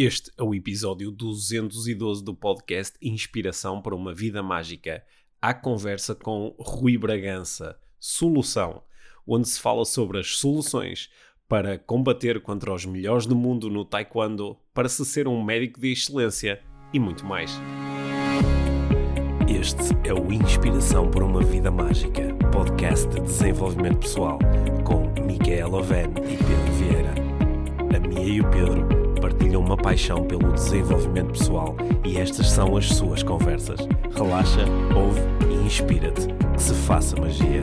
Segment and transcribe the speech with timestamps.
[0.00, 5.02] Este é o episódio 212 do podcast Inspiração para uma Vida Mágica.
[5.42, 8.84] À conversa com Rui Bragança, Solução,
[9.26, 11.10] onde se fala sobre as soluções
[11.48, 15.90] para combater contra os melhores do mundo no Taekwondo, para se ser um médico de
[15.90, 16.62] excelência
[16.92, 17.50] e muito mais.
[19.48, 24.38] Este é o Inspiração para uma Vida Mágica, podcast de desenvolvimento pessoal,
[24.84, 27.14] com Micaela Oven e Pedro Vieira.
[27.96, 28.97] A Mia e o Pedro
[29.38, 33.78] partilham uma paixão pelo desenvolvimento pessoal e estas são as suas conversas.
[34.12, 34.64] Relaxa,
[34.96, 36.26] ouve e inspira-te.
[36.52, 37.62] Que se faça magia.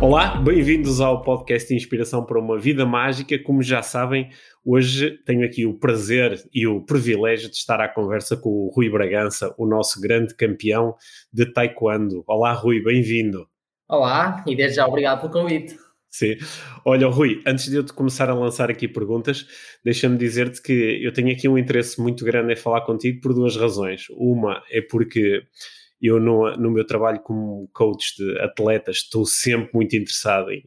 [0.00, 3.38] Olá, bem-vindos ao podcast Inspiração para uma Vida Mágica.
[3.38, 4.28] Como já sabem,
[4.64, 8.90] hoje tenho aqui o prazer e o privilégio de estar à conversa com o Rui
[8.90, 10.96] Bragança, o nosso grande campeão
[11.32, 12.24] de Taekwondo.
[12.26, 13.46] Olá, Rui, bem-vindo.
[13.88, 15.76] Olá, e desde já obrigado pelo convite.
[16.14, 16.36] Sim.
[16.84, 19.46] Olha, Rui, antes de eu te começar a lançar aqui perguntas,
[19.82, 23.56] deixa-me dizer-te que eu tenho aqui um interesse muito grande em falar contigo por duas
[23.56, 24.06] razões.
[24.10, 25.42] Uma é porque
[26.02, 30.62] eu, no, no meu trabalho como coach de atletas, estou sempre muito interessado em,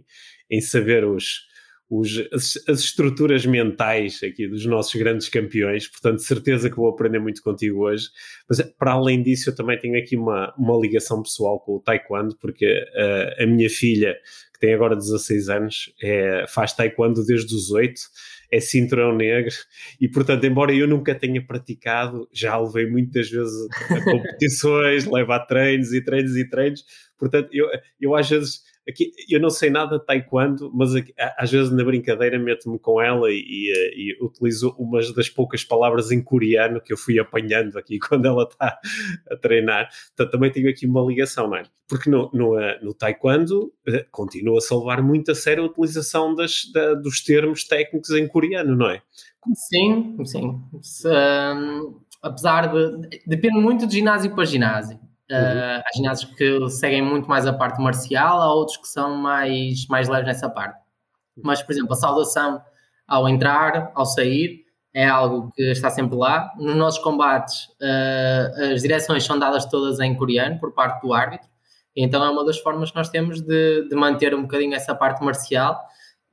[0.49, 1.44] em saber os,
[1.89, 7.19] os, as, as, estruturas mentais aqui dos nossos grandes campeões, portanto, certeza que vou aprender
[7.19, 8.08] muito contigo hoje.
[8.50, 12.36] Mas, para além disso, eu também tenho aqui uma, uma ligação pessoal com o Taekwondo,
[12.39, 14.16] porque uh, a minha filha,
[14.53, 17.99] que tem agora 16 anos, é, faz Taekwondo desde os 8
[18.52, 19.53] é cinturão negro
[19.99, 25.39] e, portanto, embora eu nunca tenha praticado, já levei muitas vezes a competições, levo a
[25.39, 26.83] treinos e treinos e treinos.
[27.17, 27.67] Portanto, eu,
[27.99, 31.83] eu às vezes Aqui, eu não sei nada de taekwondo, mas aqui, às vezes na
[31.83, 36.94] brincadeira meto-me com ela e, e, e, utilizo umas das poucas palavras em coreano que
[36.94, 38.80] eu fui apanhando aqui quando ela está
[39.31, 39.89] a treinar.
[40.16, 41.64] Portanto, também tenho aqui uma ligação, não é?
[41.88, 46.36] Porque no, no, eh, no taekwondo eh, continua-se a levar muito a sério a utilização
[46.36, 49.02] das, da, dos termos técnicos em coreano, não é?
[49.53, 50.61] Sim, sim.
[50.81, 53.20] Se, um, apesar de.
[53.27, 54.99] Depende muito de ginásio para ginásio.
[55.30, 55.37] Uhum.
[55.37, 59.87] Uh, há ginásios que seguem muito mais a parte marcial, há outros que são mais,
[59.87, 60.80] mais leves nessa parte.
[61.43, 62.61] Mas, por exemplo, a saudação
[63.08, 66.53] ao entrar, ao sair, é algo que está sempre lá.
[66.58, 71.49] Nos nossos combates, uh, as direções são dadas todas em coreano por parte do árbitro,
[71.95, 75.23] então é uma das formas que nós temos de, de manter um bocadinho essa parte
[75.23, 75.81] marcial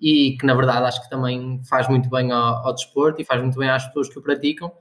[0.00, 3.40] e que, na verdade, acho que também faz muito bem ao, ao desporto e faz
[3.40, 4.72] muito bem às pessoas que o praticam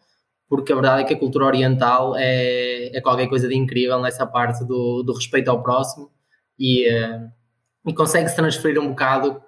[0.52, 4.28] porque a verdade é que a cultura oriental é, é qualquer coisa de incrível nessa
[4.28, 6.12] parte do, do respeito ao próximo
[6.60, 7.32] e, uh,
[7.88, 9.42] e consegue-se transferir um bocado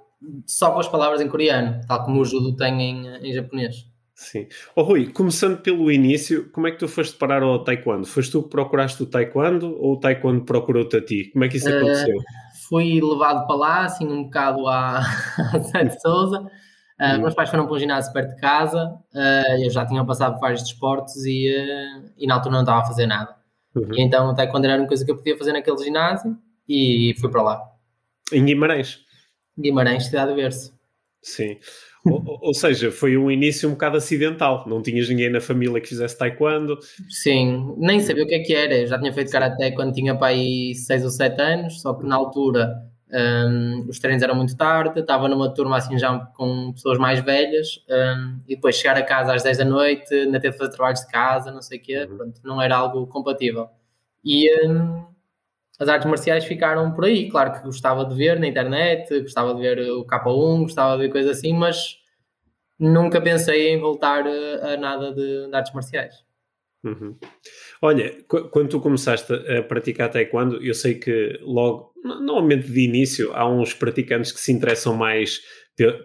[0.47, 3.86] só com as palavras em coreano, tal como o judo tem em, em japonês.
[4.16, 4.47] Sim.
[4.78, 8.08] Oh, Rui, começando pelo início, como é que tu foste parar ao taekwondo?
[8.08, 11.31] Foste tu que procuraste o taekwondo ou o taekwondo procurou-te a ti?
[11.34, 12.16] Como é que isso eh, aconteceu?
[12.16, 12.24] Uh,
[12.70, 15.00] fui levado para lá, assim, um bocado à,
[15.52, 16.50] à Sete Souza.
[17.03, 20.36] Uh, meus pais foram para um ginásio perto de casa, uh, eu já tinha passado
[20.36, 23.36] por vários desportos e, uh, e na altura não estava a fazer nada.
[23.75, 23.94] Uhum.
[23.94, 26.38] E então, até quando era uma coisa que eu podia fazer naquele ginásio,
[26.68, 27.62] e fui para lá.
[28.31, 29.00] Em Guimarães?
[29.58, 30.74] Guimarães, cidade de berço.
[31.22, 31.58] Sim.
[32.06, 34.66] ou, ou, seja, foi um início um bocado acidental.
[34.68, 36.78] Não tinhas ninguém na família que fizesse taekwondo.
[37.09, 38.75] Sim, nem sabia o que é que era.
[38.75, 42.06] Eu já tinha feito karaté quando tinha para aí 6 ou 7 anos, só que
[42.06, 42.74] na altura
[43.13, 47.84] um, os treinos eram muito tarde, estava numa turma assim já com pessoas mais velhas
[47.88, 51.01] um, e depois chegar a casa às 10 da noite, ainda ter de fazer trabalhos
[51.01, 52.18] de casa, não sei o quê, uhum.
[52.18, 53.69] pronto, não era algo compatível.
[54.25, 55.06] E um,
[55.79, 59.62] as artes marciais ficaram por aí, claro que gostava de ver na internet, gostava de
[59.62, 61.97] ver o K1, gostava de ver coisas assim, mas
[62.79, 66.23] nunca pensei em voltar a, nada de, de artes marciais.
[66.84, 67.16] Uhum.
[67.86, 68.16] Olha,
[68.50, 73.74] quando tu começaste a praticar taekwondo, eu sei que logo, normalmente de início, há uns
[73.74, 75.42] praticantes que se interessam mais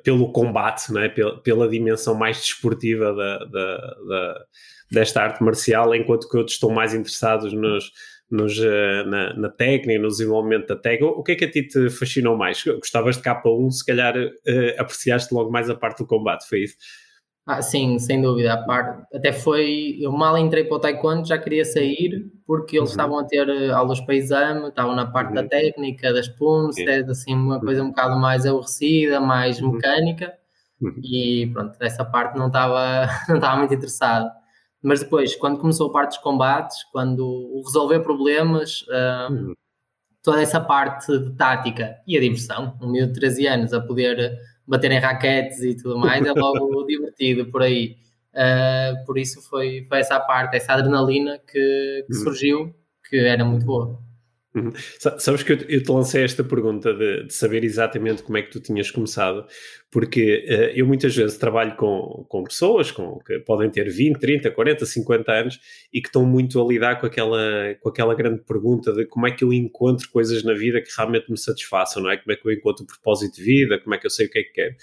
[0.02, 1.08] pelo combate, não é?
[1.08, 4.44] pela, pela dimensão mais desportiva da, da, da,
[4.90, 7.92] desta arte marcial, enquanto que outros estão mais interessados nos,
[8.28, 11.12] nos, eh, na, na, técnica, no desenvolvimento da técnica.
[11.12, 12.60] O que é que a ti te fascinou mais?
[12.64, 16.74] Gostavas de K1, se calhar uh, apreciaste logo mais a parte do combate, foi isso?
[17.48, 18.52] Ah, sim, sem dúvida.
[18.52, 19.96] A par, até foi.
[19.98, 22.92] Eu mal entrei para o Taekwondo, já queria sair, porque eles uhum.
[22.92, 25.36] estavam a ter eh, aulas para exame, estavam na parte uhum.
[25.36, 27.60] da técnica, das punças, assim, uma uhum.
[27.62, 29.72] coisa um bocado mais aborrecida, mais uhum.
[29.72, 30.34] mecânica,
[30.78, 30.94] uhum.
[31.02, 34.30] e pronto, essa parte não estava, não estava muito interessado.
[34.82, 39.54] Mas depois, quando começou a parte dos combates, quando o resolver problemas, uh,
[40.22, 44.38] toda essa parte de tática e a diversão, um miúdo de 13 anos a poder
[44.68, 47.96] bater em raquetes e tudo mais, é logo divertido por aí.
[48.34, 52.22] Uh, por isso foi, foi essa parte, essa adrenalina que, que uhum.
[52.22, 52.74] surgiu,
[53.08, 53.98] que era muito boa.
[54.58, 54.72] Uhum.
[55.18, 58.50] Sabes que eu, eu, te lancei esta pergunta de, de, saber exatamente como é que
[58.50, 59.46] tu tinhas começado,
[59.90, 64.50] porque uh, eu muitas vezes trabalho com, com pessoas com, que podem ter 20, 30,
[64.50, 65.60] 40, 50 anos
[65.92, 69.30] e que estão muito a lidar com aquela, com aquela grande pergunta de como é
[69.30, 72.16] que eu encontro coisas na vida que realmente me satisfaçam, não é?
[72.16, 74.30] Como é que eu encontro o propósito de vida, como é que eu sei o
[74.30, 74.74] que é que quero.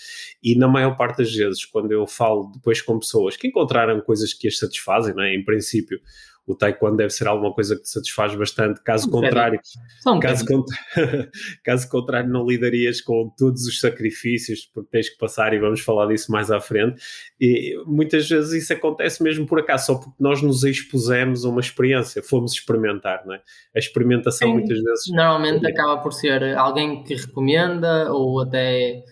[0.44, 4.34] E na maior parte das vezes, quando eu falo depois com pessoas que encontraram coisas
[4.34, 5.34] que as satisfazem, não é?
[5.36, 6.00] Em princípio,
[6.48, 8.82] o taekwondo deve ser alguma coisa que te satisfaz bastante.
[8.84, 9.60] Caso contrário,
[10.08, 10.46] um caso,
[11.64, 16.08] caso contrário, não lidarias com todos os sacrifícios porque tens que passar e vamos falar
[16.08, 17.02] disso mais à frente.
[17.42, 21.62] E muitas vezes isso acontece mesmo por acaso, só porque nós nos expusemos a uma
[21.62, 23.42] experiência, fomos experimentar, não é?
[23.76, 25.06] A experimentação Sim, muitas vezes.
[25.10, 29.04] Normalmente acaba por ser alguém que recomenda ou até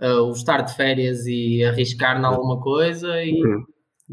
[0.00, 3.64] uh, o estar de férias e arriscar em alguma coisa e, uhum.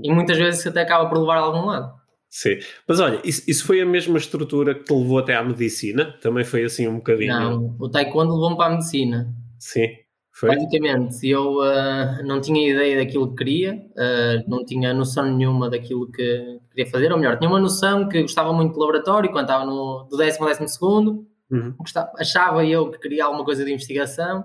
[0.04, 2.05] e muitas vezes até acaba por levar a algum lado.
[2.36, 6.18] Sim, mas olha, isso, isso, foi a mesma estrutura que te levou até à medicina?
[6.20, 7.32] Também foi assim um bocadinho?
[7.32, 9.34] Não, o taekwondo levou-me para a medicina.
[9.58, 9.88] Sim,
[10.34, 10.50] foi?
[10.50, 16.12] Basicamente, eu uh, não tinha ideia daquilo que queria, uh, não tinha noção nenhuma daquilo
[16.12, 19.64] que queria fazer, ou melhor, tinha uma noção que gostava muito de laboratório, quando estava
[19.64, 21.74] no, do décimo ao décimo segundo, uhum.
[21.78, 24.44] gostava, achava eu que queria alguma coisa de investigação,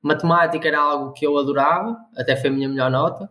[0.00, 3.28] matemática era algo que eu adorava, até foi a minha melhor nota,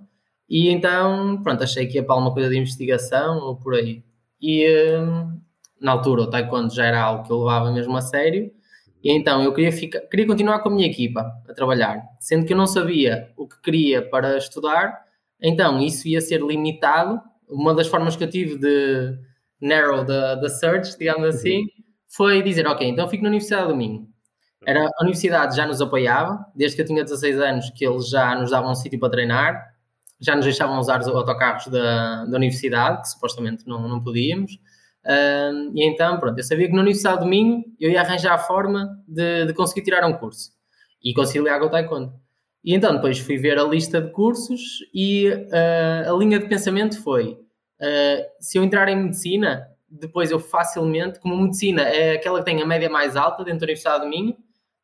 [0.50, 4.04] e então, pronto, achei que ia para alguma coisa de investigação ou por aí.
[4.42, 5.40] E hum,
[5.82, 8.52] na altura o taekwondo já era algo que eu levava mesmo a sério.
[9.04, 12.54] E então eu queria, ficar, queria continuar com a minha equipa a trabalhar, sendo que
[12.54, 15.00] eu não sabia o que queria para estudar,
[15.40, 17.22] então isso ia ser limitado.
[17.48, 19.16] Uma das formas que eu tive de
[19.62, 21.30] narrow the, the search, digamos uhum.
[21.30, 21.66] assim,
[22.08, 24.08] foi dizer: Ok, então fico na Universidade do Minho.
[24.66, 28.36] Era, a universidade já nos apoiava, desde que eu tinha 16 anos, que eles já
[28.36, 29.75] nos davam um sítio para treinar,
[30.20, 34.54] já nos deixavam usar os autocarros da, da universidade, que supostamente não, não podíamos.
[35.06, 38.38] Uh, e então, pronto, eu sabia que na Universidade do Minho eu ia arranjar a
[38.40, 40.52] forma de, de conseguir tirar um curso
[41.04, 42.14] e conciliar com o Taekwondo.
[42.64, 47.00] E então depois fui ver a lista de cursos e uh, a linha de pensamento
[47.04, 52.46] foi: uh, se eu entrar em medicina, depois eu facilmente, como medicina é aquela que
[52.46, 54.36] tem a média mais alta dentro da Universidade do Minho,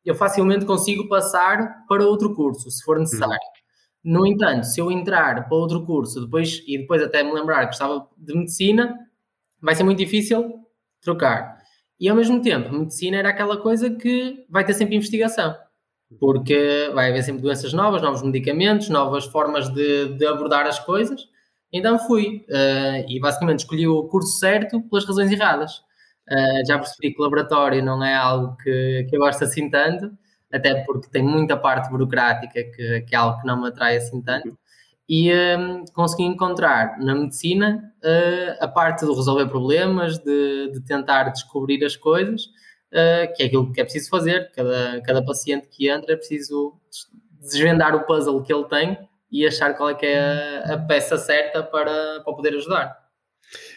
[0.04, 3.34] eu facilmente consigo passar para outro curso, se for necessário.
[3.34, 3.61] Uhum.
[4.04, 7.74] No entanto, se eu entrar para outro curso depois, e depois até me lembrar que
[7.74, 8.98] estava de medicina,
[9.60, 10.60] vai ser muito difícil
[11.00, 11.58] trocar.
[12.00, 15.54] E ao mesmo tempo, medicina era aquela coisa que vai ter sempre investigação,
[16.18, 21.28] porque vai haver sempre doenças novas, novos medicamentos, novas formas de, de abordar as coisas.
[21.72, 25.78] Então fui uh, e basicamente escolhi o curso certo pelas razões erradas.
[26.28, 30.10] Uh, já percebi que laboratório não é algo que, que eu gosto assim tanto
[30.52, 34.20] até porque tem muita parte burocrática que, que é algo que não me atrai assim
[34.20, 34.56] tanto.
[35.08, 41.24] E um, consegui encontrar na medicina uh, a parte de resolver problemas, de, de tentar
[41.30, 44.50] descobrir as coisas, uh, que é aquilo que é preciso fazer.
[44.52, 46.74] Cada, cada paciente que entra é preciso
[47.40, 48.98] desvendar o puzzle que ele tem
[49.30, 53.01] e achar qual é que é a, a peça certa para, para poder ajudar.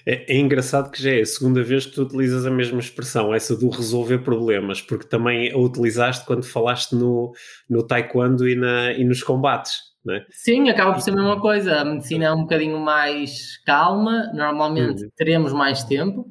[0.06, 3.33] É, é, engraçado que já é a segunda vez que tu utilizas a mesma expressão,
[3.33, 7.33] essa do resolver problemas, porque também a utilizaste quando falaste no,
[7.69, 9.95] no taekwondo e, na, e nos combates.
[10.07, 10.24] É?
[10.30, 11.81] Sim, acaba por ser a mesma coisa.
[11.81, 15.10] A medicina é um bocadinho mais calma, normalmente uhum.
[15.16, 16.28] teremos mais tempo,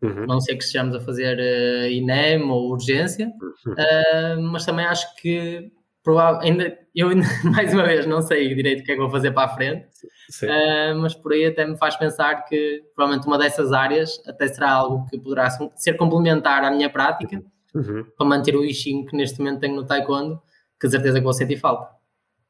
[0.00, 0.26] uhum.
[0.26, 3.26] não sei que estejamos a fazer uh, INEM ou urgência,
[3.66, 3.72] uhum.
[3.72, 5.72] uh, mas também acho que
[6.04, 7.10] provável, ainda, eu
[7.44, 9.86] mais uma vez não sei direito o que é que vou fazer para a frente,
[10.42, 14.72] uh, mas por aí até me faz pensar que provavelmente uma dessas áreas até será
[14.72, 17.42] algo que poderá ser complementar à minha prática
[17.74, 18.04] uhum.
[18.16, 20.40] para manter o Ishin que neste momento tenho no Taekwondo,
[20.80, 21.94] que de certeza que vou sentir falta.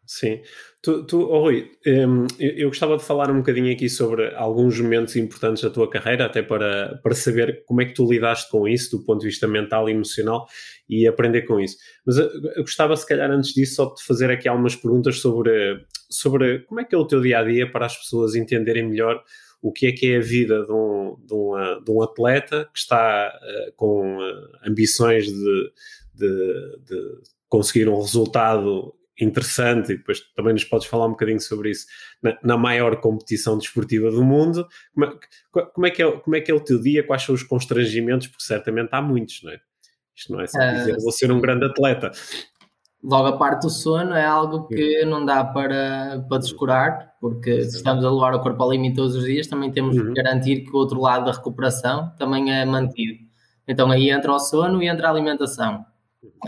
[0.06, 0.40] Sim.
[0.80, 4.80] Tu, tu oh, Rui, um, eu, eu, gostava de falar um bocadinho aqui sobre alguns
[4.80, 8.68] momentos importantes da tua carreira, até para, para saber como é que tu lidaste com
[8.68, 10.46] isso, do ponto de vista mental e emocional,
[10.88, 11.76] e aprender com isso.
[12.04, 16.60] Mas eu, gostava, se calhar, antes disso, só de fazer aqui algumas perguntas sobre, sobre
[16.60, 19.22] como é que é o teu dia a dia para as pessoas entenderem melhor
[19.62, 22.78] o que é que é a vida de um, de uma, de um atleta que
[22.78, 25.72] está uh, com uh, ambições de,
[26.14, 31.70] de, de conseguir um resultado interessante, e depois também nos podes falar um bocadinho sobre
[31.70, 31.86] isso,
[32.22, 35.18] na, na maior competição desportiva do mundo, como é,
[35.72, 38.26] como, é que é, como é que é o teu dia, quais são os constrangimentos,
[38.26, 39.60] porque certamente há muitos, não é?
[40.16, 42.10] Isto não é só dizer, uh, vou ser um grande atleta.
[43.04, 47.76] Logo, a parte do sono é algo que não dá para, para descurar, porque se
[47.76, 50.06] estamos a levar o corpo ao limite todos os dias, também temos uhum.
[50.06, 53.24] que garantir que o outro lado da recuperação também é mantido.
[53.68, 55.84] Então aí entra o sono e entra a alimentação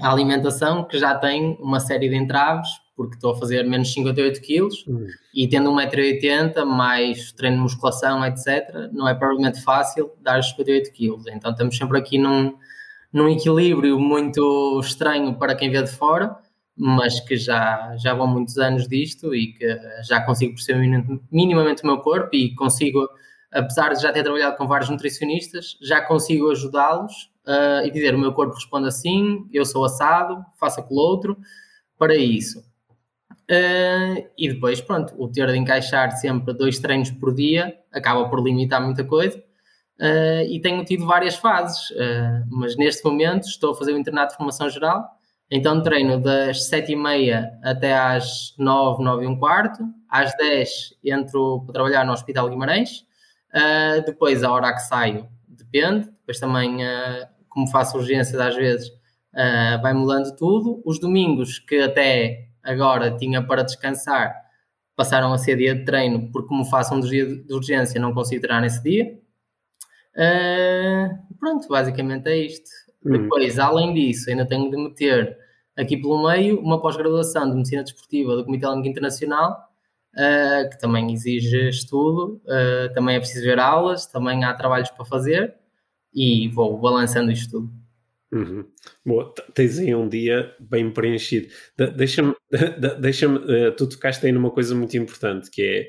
[0.01, 4.41] a alimentação, que já tem uma série de entraves, porque estou a fazer menos 58
[4.41, 5.07] quilos uhum.
[5.33, 10.93] e tendo 1,80m, mais treino de musculação, etc., não é provavelmente fácil dar os 58
[10.93, 11.27] quilos.
[11.29, 12.55] Então estamos sempre aqui num,
[13.13, 16.37] num equilíbrio muito estranho para quem vê de fora,
[16.77, 21.87] mas que já, já vão muitos anos disto e que já consigo perceber minimamente o
[21.87, 23.09] meu corpo e consigo,
[23.51, 28.19] apesar de já ter trabalhado com vários nutricionistas, já consigo ajudá-los uh, e dizer o
[28.19, 31.37] meu corpo responde assim, eu sou assado, faça com o outro,
[31.99, 32.61] para isso.
[33.51, 38.41] Uh, e depois, pronto, o ter de encaixar sempre dois treinos por dia acaba por
[38.45, 39.43] limitar muita coisa.
[40.01, 44.31] Uh, e tenho tido várias fases, uh, mas neste momento estou a fazer o internato
[44.31, 45.05] de formação geral,
[45.51, 50.95] então treino das sete e meia até às nove, nove e um quarto, às dez
[51.05, 53.05] entro para trabalhar no Hospital Guimarães,
[53.53, 56.79] uh, depois a hora que saio depende, depois também
[57.49, 58.93] como faço urgências às vezes
[59.83, 64.35] vai mudando tudo, os domingos que até agora tinha para descansar
[64.95, 68.41] passaram a ser dia de treino, porque como faço um dia de urgência não consigo
[68.41, 69.19] treinar nesse dia,
[70.19, 72.69] Uh, pronto, basicamente é isto.
[73.05, 73.13] Uhum.
[73.13, 75.39] Depois, além disso, ainda tenho de meter
[75.77, 79.71] aqui pelo meio uma pós-graduação de Medicina Desportiva do Comitê Olímpico Internacional,
[80.15, 85.05] uh, que também exige estudo, uh, também é preciso ver aulas, também há trabalhos para
[85.05, 85.55] fazer
[86.13, 87.71] e vou balançando isto tudo.
[88.33, 88.67] Uhum.
[89.07, 91.49] Boa, tens aí um dia bem preenchido.
[91.79, 95.89] De Deixa-me, de deixa-me, uh, tu tocaste aí numa coisa muito importante que é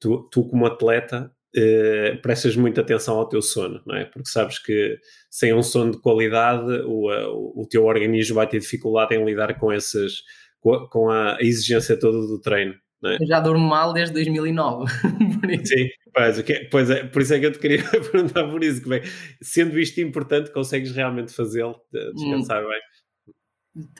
[0.00, 4.04] tu, tu como atleta uh, prestas muita atenção ao teu sono, não é?
[4.04, 4.98] Porque sabes que
[5.30, 9.58] sem um sono de qualidade o, uh, o teu organismo vai ter dificuldade em lidar
[9.58, 10.22] com essas
[10.60, 12.74] com a, com a exigência toda do treino.
[13.04, 13.22] É?
[13.22, 14.90] Eu já durmo mal desde 2009.
[15.64, 18.82] Sim, pois, okay, pois é, por isso é que eu te queria perguntar por isso,
[18.82, 19.02] que bem,
[19.40, 21.76] sendo isto importante, consegues realmente fazê-lo,
[22.14, 22.68] descansar hum.
[22.68, 22.80] bem?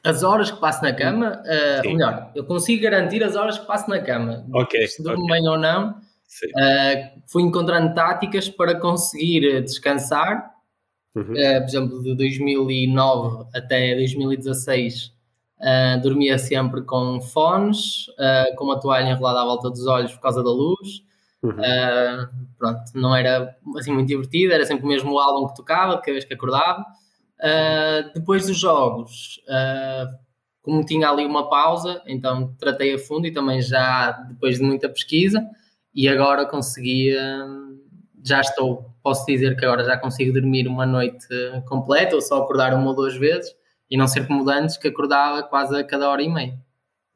[0.03, 3.67] As horas que passo na cama, uh, ou melhor, eu consigo garantir as horas que
[3.67, 4.47] passo na cama.
[4.55, 4.87] Ok.
[4.89, 5.37] Se durmo okay.
[5.37, 6.01] bem ou não,
[6.55, 10.53] Uh, fui encontrando táticas para conseguir descansar.
[11.15, 11.33] Uhum.
[11.33, 18.07] Uh, por exemplo, de 2009 até 2016, uh, dormia sempre com fones,
[18.57, 21.05] com uma toalha enrolada à volta dos olhos por causa da luz.
[21.43, 21.55] Uhum.
[22.59, 26.25] pronto, não era assim muito divertido, era sempre o mesmo álbum que tocava cada vez
[26.25, 26.85] que acordava.
[28.15, 29.41] depois dos jogos,
[30.61, 34.89] como tinha ali uma pausa, então tratei a fundo e também já depois de muita
[34.89, 35.49] pesquisa,
[35.97, 37.25] e agora conseguia,
[38.23, 41.27] já estou, posso dizer que agora já consigo dormir uma noite
[41.67, 43.51] completa ou só acordar uma ou duas vezes
[43.91, 46.55] e não ser como antes que acordava quase a cada hora e meia.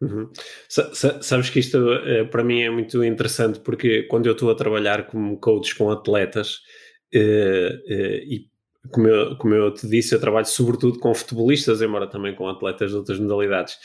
[0.01, 0.31] Uhum.
[0.67, 5.07] Sabes que isto eh, para mim é muito interessante porque quando eu estou a trabalhar
[5.07, 6.61] como coach com atletas
[7.13, 8.47] eh, eh, e
[8.91, 12.93] como eu, como eu te disse, eu trabalho sobretudo com futebolistas, embora também com atletas
[12.93, 13.77] de outras modalidades.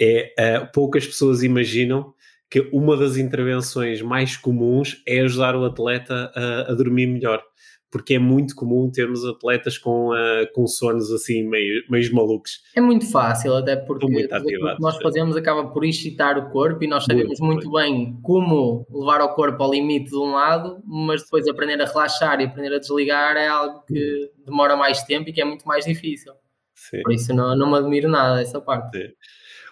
[0.00, 2.14] É, poucas pessoas imaginam
[2.50, 7.40] que uma das intervenções mais comuns é ajudar o atleta a, a dormir melhor,
[7.88, 12.60] porque é muito comum termos atletas com, uh, com sonos assim meio, meio malucos.
[12.74, 16.88] É muito fácil, até porque o que nós fazemos acaba por excitar o corpo e
[16.88, 21.22] nós sabemos muito, muito bem como levar o corpo ao limite de um lado, mas
[21.22, 25.32] depois aprender a relaxar e aprender a desligar é algo que demora mais tempo e
[25.32, 26.32] que é muito mais difícil.
[26.74, 27.02] Sim.
[27.02, 28.98] Por isso não, não me admiro nada essa parte.
[28.98, 29.12] Sim.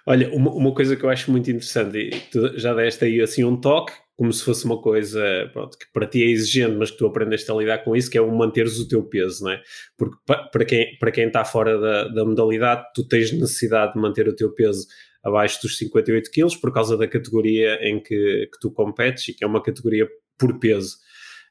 [0.09, 3.45] Olha, uma, uma coisa que eu acho muito interessante, e tu já deste aí assim
[3.45, 5.23] um toque, como se fosse uma coisa
[5.53, 8.17] pronto, que para ti é exigente, mas que tu aprendeste a lidar com isso, que
[8.17, 9.61] é o manteres o teu peso, não é?
[9.99, 14.27] Porque para quem, para quem está fora da, da modalidade, tu tens necessidade de manter
[14.27, 14.87] o teu peso
[15.23, 19.45] abaixo dos 58 quilos por causa da categoria em que, que tu competes e que
[19.45, 20.97] é uma categoria por peso.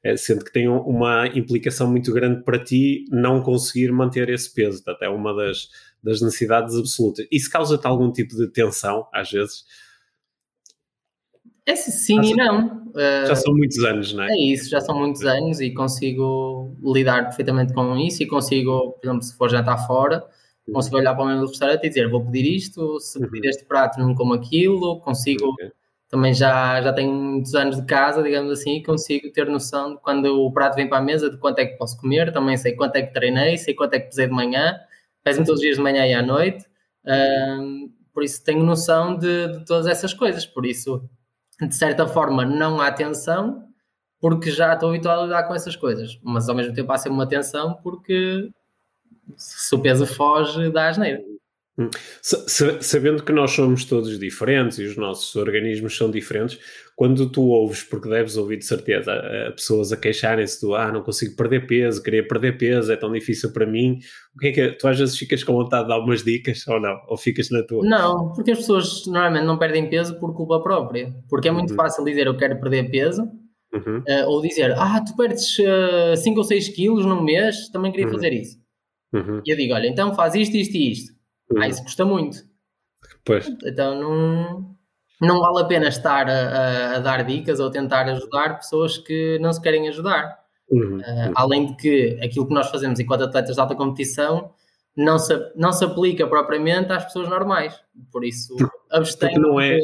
[0.03, 4.83] É, sendo que tem uma implicação muito grande para ti não conseguir manter esse peso.
[4.83, 5.69] Portanto, é uma das,
[6.07, 7.27] das necessidades absolutas.
[7.29, 9.65] Isso causa-te algum tipo de tensão, às vezes?
[11.65, 12.87] É sim e não.
[13.27, 14.27] Já são muitos anos, não é?
[14.29, 19.05] É isso, já são muitos anos e consigo lidar perfeitamente com isso e consigo, por
[19.05, 20.23] exemplo, se for jantar fora,
[20.65, 20.75] uhum.
[20.75, 23.49] consigo olhar para o menu do restaurante e dizer vou pedir isto, se pedir uhum.
[23.49, 25.71] este prato não como aquilo, consigo, okay.
[26.07, 30.01] também já, já tenho muitos anos de casa, digamos assim, e consigo ter noção de
[30.01, 32.73] quando o prato vem para a mesa de quanto é que posso comer, também sei
[32.75, 34.79] quanto é que treinei, sei quanto é que pesei de manhã,
[35.27, 36.65] peço-me todos os dias de manhã e à noite,
[37.05, 41.03] um, por isso tenho noção de, de, todas essas coisas, por isso,
[41.61, 43.67] de certa forma, não há tensão,
[44.19, 47.17] porque já estou habituado a lidar com essas coisas, mas ao mesmo tempo há sempre
[47.17, 48.49] uma tensão porque
[49.35, 51.21] se o peso foge da asneira.
[51.77, 51.89] Hum.
[52.21, 56.57] Sabendo que nós somos todos diferentes e os nossos organismos são diferentes,
[56.97, 60.91] quando tu ouves, porque deves ouvir de certeza, a, a pessoas a queixarem-se do ah,
[60.91, 63.99] não consigo perder peso, queria perder peso, é tão difícil para mim,
[64.35, 66.81] o que é que tu às vezes ficas com vontade de dar umas dicas ou
[66.81, 66.99] não?
[67.07, 67.87] Ou ficas na tua?
[67.87, 71.75] Não, porque as pessoas normalmente não perdem peso por culpa própria, porque é muito uhum.
[71.75, 73.29] fácil dizer eu quero perder peso,
[73.71, 73.99] uhum.
[73.99, 78.07] uh, ou dizer ah, tu perdes 5 uh, ou 6 quilos num mês, também queria
[78.07, 78.13] uhum.
[78.13, 78.57] fazer isso
[79.13, 79.41] Uhum.
[79.45, 81.13] E eu digo, olha, então faz isto, isto e isto.
[81.51, 81.61] Uhum.
[81.61, 82.37] Ah, isso custa muito.
[83.23, 83.47] Pois.
[83.63, 84.76] Então não,
[85.21, 89.51] não vale a pena estar a, a, dar dicas ou tentar ajudar pessoas que não
[89.51, 90.37] se querem ajudar.
[90.69, 90.99] Uhum.
[90.99, 94.51] Uh, além de que aquilo que nós fazemos enquanto atletas de alta competição
[94.97, 97.79] não se, não se aplica propriamente às pessoas normais.
[98.11, 98.55] Por isso,
[98.91, 99.39] abstenho.
[99.39, 99.77] não é.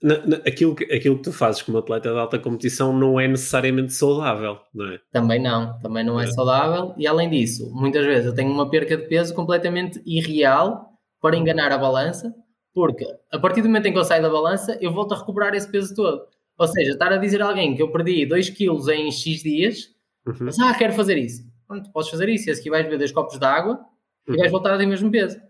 [0.00, 3.26] Na, na, aquilo, que, aquilo que tu fazes como atleta de alta competição não é
[3.26, 5.00] necessariamente saudável, não é?
[5.10, 6.94] Também não, também não é, é saudável.
[6.96, 11.72] E além disso, muitas vezes eu tenho uma perca de peso completamente irreal para enganar
[11.72, 12.32] a balança,
[12.74, 15.54] porque a partir do momento em que eu saio da balança, eu volto a recuperar
[15.54, 16.22] esse peso todo.
[16.58, 19.94] Ou seja, estar a dizer a alguém que eu perdi 2 kg em X dias,
[20.26, 20.34] uhum.
[20.40, 21.46] mas, ah, quero fazer isso.
[21.66, 22.48] Pronto, podes fazer isso.
[22.48, 23.78] E aqui vais beber dois copos de água
[24.26, 25.40] e vais voltar a ter o mesmo peso.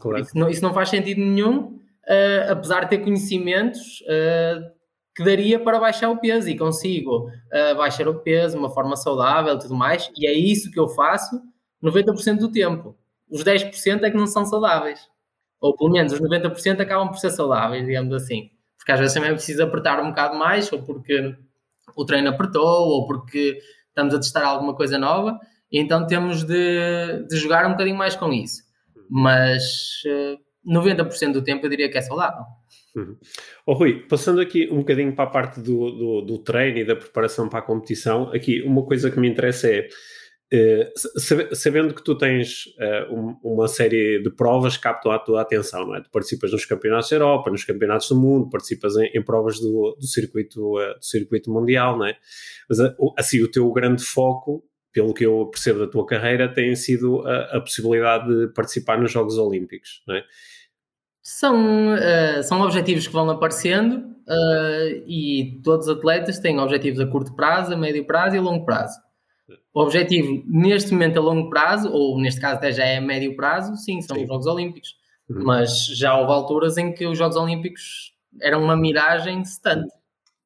[0.00, 0.20] Claro.
[0.20, 4.70] Isso, não, isso não faz sentido nenhum, uh, apesar de ter conhecimentos uh,
[5.14, 8.96] que daria para baixar o peso e consigo uh, baixar o peso de uma forma
[8.96, 10.10] saudável e tudo mais.
[10.16, 11.40] E é isso que eu faço
[11.82, 12.96] 90% do tempo.
[13.30, 15.00] Os 10% é que não são saudáveis.
[15.60, 18.50] Ou pelo menos os 90% acabam por ser saudáveis, digamos assim.
[18.76, 21.34] Porque às vezes também é preciso apertar um bocado mais, ou porque
[21.96, 25.38] o treino apertou, ou porque estamos a testar alguma coisa nova
[25.70, 28.62] e então temos de, de jogar um bocadinho mais com isso.
[29.10, 32.44] Mas uh, eh, 90% do tempo eu diria que é saudável.
[32.96, 33.16] Uhum.
[33.66, 36.96] Oh, Rui, passando aqui um bocadinho para a parte do, do, do, treino e da
[36.96, 39.88] preparação para a competição, aqui uma coisa que me interessa é,
[41.52, 45.96] sabendo que tu tens uh, uma série de provas que captam a tua atenção, não
[45.96, 46.00] é?
[46.00, 49.96] Tu participas nos campeonatos da Europa, nos campeonatos do mundo, participas em, em provas do,
[50.00, 52.16] do, circuito, do circuito mundial, não é?
[52.68, 52.78] Mas
[53.18, 57.58] assim, o teu grande foco pelo que eu percebo da tua carreira, tem sido a,
[57.58, 60.24] a possibilidade de participar nos Jogos Olímpicos, não é?
[61.22, 67.06] São, uh, são objetivos que vão aparecendo uh, e todos os atletas têm objetivos a
[67.06, 68.98] curto prazo, a médio prazo e a longo prazo.
[69.78, 73.36] O objetivo, neste momento, a longo prazo, ou neste caso até já é a médio
[73.36, 74.22] prazo, sim, são sim.
[74.22, 74.96] os Jogos Olímpicos.
[75.30, 75.44] Uhum.
[75.44, 79.94] Mas já houve alturas em que os Jogos Olímpicos eram uma miragem distante.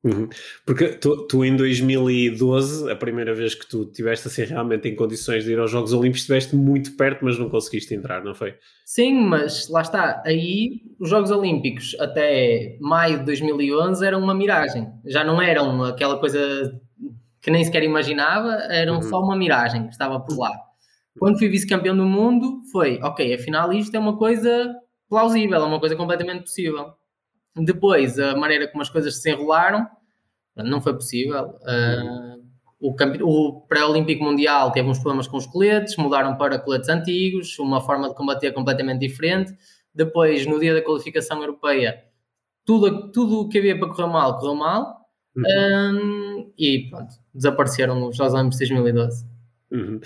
[0.04, 0.28] Uhum.
[0.66, 5.44] Porque tu, tu, em 2012, a primeira vez que tu estiveste assim realmente em condições
[5.44, 8.54] de ir aos Jogos Olímpicos, estiveste muito perto, mas não conseguiste entrar, não foi?
[8.84, 10.22] Sim, mas lá está.
[10.26, 14.88] Aí os Jogos Olímpicos até maio de 2011 eram uma miragem.
[15.06, 16.70] Já não eram aquela coisa
[17.42, 19.02] que nem sequer imaginava, eram uhum.
[19.02, 20.50] só uma miragem que estava por lá.
[21.18, 24.72] Quando fui vice-campeão do mundo, foi ok, afinal isto é uma coisa
[25.08, 26.94] plausível, é uma coisa completamente possível.
[27.54, 29.86] Depois, a maneira como as coisas se enrolaram,
[30.56, 31.56] não foi possível.
[31.62, 32.42] Uh,
[32.80, 37.80] o, o pré-olímpico mundial teve uns problemas com os coletes, mudaram para coletes antigos, uma
[37.80, 39.52] forma de combater completamente diferente.
[39.94, 42.02] Depois, no dia da qualificação europeia,
[42.64, 45.01] tudo tudo o que havia para correr mal, correu mal.
[45.34, 46.52] Uhum.
[46.58, 49.32] e pronto, desapareceram os Jogos Olímpicos de 2012.
[49.72, 50.00] Uhum.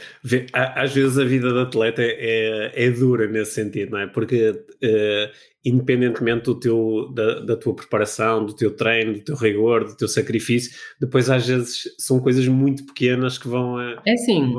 [0.53, 4.07] Às vezes a vida de atleta é, é, dura nesse sentido, não é?
[4.07, 9.85] Porque uh, independentemente do teu, da, da, tua preparação, do teu treino, do teu rigor,
[9.85, 13.81] do teu sacrifício, depois às vezes são coisas muito pequenas que vão.
[13.81, 14.55] É assim,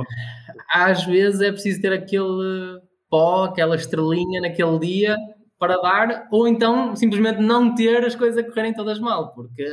[0.74, 5.16] às vezes é preciso ter aquele pó, aquela estrelinha naquele dia
[5.58, 9.66] para dar, ou então simplesmente não ter as coisas a correrem todas mal, porque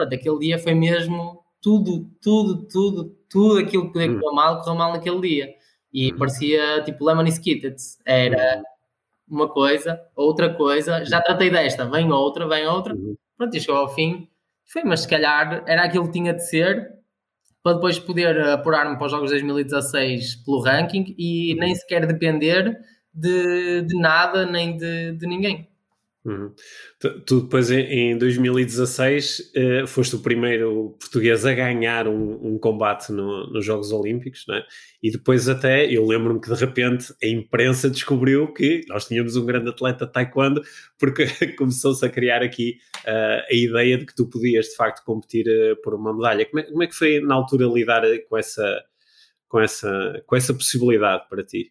[0.00, 4.20] pronto, aquele dia foi mesmo tudo, tudo, tudo, tudo aquilo que podia hum.
[4.20, 5.54] correr mal, correu mal naquele dia.
[5.92, 6.18] E hum.
[6.18, 7.98] parecia tipo Lemony Skittets.
[8.04, 8.62] Era
[9.28, 12.96] uma coisa, outra coisa, já tratei desta, vem outra, vem outra.
[13.36, 14.28] Pronto, e chegou ao fim.
[14.66, 16.98] Foi, mas se calhar era aquilo que tinha de ser
[17.62, 22.74] para depois poder apurar-me para os Jogos 2016 pelo ranking e nem sequer depender
[23.12, 25.68] de, de nada nem de, de ninguém.
[26.22, 26.52] Uhum.
[26.98, 32.58] Tu, tu, depois em, 2016 uh, eh, foste o primeiro português a ganhar um, um
[32.58, 34.62] combate no, nos Jogos Olímpicos, né?
[35.02, 39.46] e depois até eu lembro-me que de repente a imprensa descobriu que nós tínhamos um
[39.46, 40.60] grande atleta de taekwondo
[40.98, 41.24] porque
[41.56, 45.80] começou-se a criar aqui uh, a ideia de que tu podias de facto competir uh,
[45.80, 46.44] por uma medalha.
[46.44, 48.84] Como é, como é, que foi na altura lidar com essa,
[49.48, 51.70] com, essa, com essa possibilidade para ti?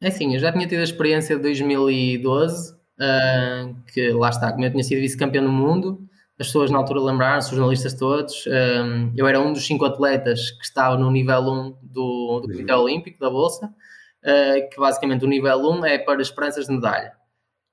[0.00, 4.64] É assim, eu já tinha tido a experiência de 2012 uh, que lá está, como
[4.64, 9.12] eu tinha sido vice-campeão do mundo, as pessoas na altura lembraram-se, os jornalistas todos, um,
[9.16, 13.20] eu era um dos cinco atletas que estava no nível 1 do, do Comitê Olímpico,
[13.20, 17.12] da Bolsa, uh, que basicamente o nível 1 é para esperanças de medalha.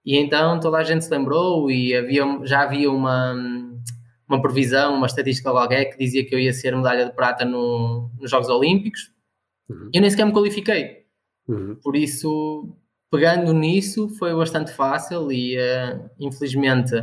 [0.06, 3.34] E então toda a gente se lembrou e havia, já havia uma,
[4.28, 8.12] uma previsão, uma estatística qualquer que dizia que eu ia ser medalha de prata no,
[8.20, 9.12] nos Jogos Olímpicos.
[9.70, 9.90] Uhum.
[9.92, 11.06] Eu nem sequer me qualifiquei.
[11.48, 11.78] Uhum.
[11.82, 12.76] Por isso
[13.12, 16.94] pegando nisso foi bastante fácil e uh, infelizmente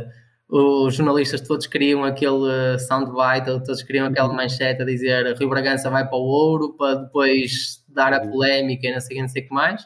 [0.49, 4.35] os jornalistas todos queriam aquele soundbite, todos queriam aquela uhum.
[4.35, 8.31] manchete a dizer Rio Bragança vai para o ouro para depois dar a uhum.
[8.31, 9.85] polémica e não sei, não sei o que mais,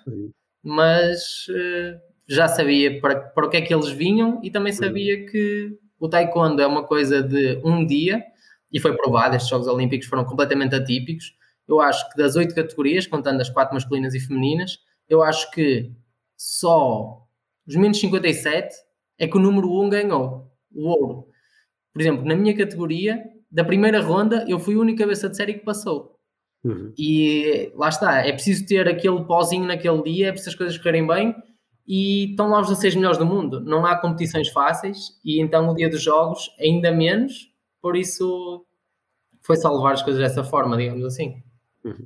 [0.64, 5.26] mas uh, já sabia para, para o que é que eles vinham e também sabia
[5.26, 8.24] que o taekwondo é uma coisa de um dia
[8.72, 11.36] e foi provado, estes Jogos Olímpicos foram completamente atípicos.
[11.68, 15.92] Eu acho que das oito categorias, contando as quatro masculinas e femininas, eu acho que
[16.44, 17.26] só
[17.66, 18.76] os menos 57
[19.18, 21.28] é que o número 1 ganhou o ouro.
[21.94, 25.54] Por exemplo, na minha categoria, da primeira ronda, eu fui a única cabeça de série
[25.54, 26.20] que passou.
[26.62, 26.94] Uhum.
[26.98, 31.08] E lá está, é preciso ter aquele pozinho naquele dia, é preciso as coisas correrem
[31.08, 31.34] bem
[31.88, 33.62] e estão lá os 16 melhores do mundo.
[33.62, 38.66] Não há competições fáceis e então no dia dos jogos ainda menos, por isso
[39.42, 41.42] foi salvar as coisas dessa forma, digamos assim.
[41.86, 42.06] Uhum.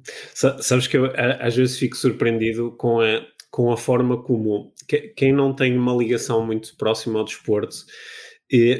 [0.61, 4.73] Sabes que eu às vezes fico surpreendido com a, com a forma como
[5.15, 7.75] quem não tem uma ligação muito próxima ao desporto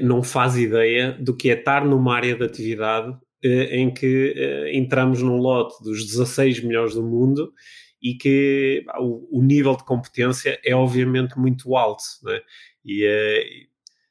[0.02, 4.76] não faz ideia do que é estar numa área de atividade eh, em que eh,
[4.76, 7.54] entramos num lote dos 16 melhores do mundo
[8.02, 12.04] e que o, nível de competência é obviamente muito alto.
[12.24, 12.40] Né?
[12.84, 13.44] E, eh,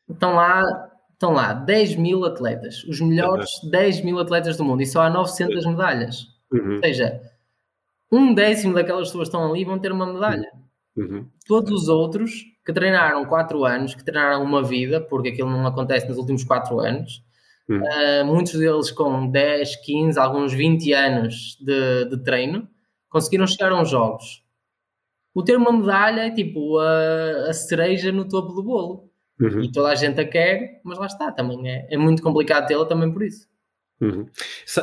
[0.09, 0.63] estão, lá,
[1.13, 3.71] estão lá 10 mil atletas, os melhores uhum.
[3.71, 6.27] 10 mil atletas do mundo, e só há 900 medalhas.
[6.53, 6.75] Uhum.
[6.77, 7.21] Ou seja,
[8.11, 10.51] um décimo daquelas pessoas que estão ali vão ter uma medalha.
[10.97, 11.27] Uhum.
[11.47, 16.09] Todos os outros que treinaram 4 anos, que treinaram uma vida, porque aquilo não acontece
[16.09, 17.23] nos últimos 4 anos,
[17.69, 17.81] uhum.
[17.81, 22.69] uh, muitos deles com 10, 15, alguns 20 anos de, de treino,
[23.09, 24.45] conseguiram chegar a uns jogos.
[25.35, 29.11] O ter uma medalha é tipo a, a cereja no topo do bolo.
[29.39, 29.61] Uhum.
[29.61, 32.87] E toda a gente a quer, mas lá está, também é, é muito complicado tê-la
[32.87, 33.47] também por isso.
[34.01, 34.27] Uhum.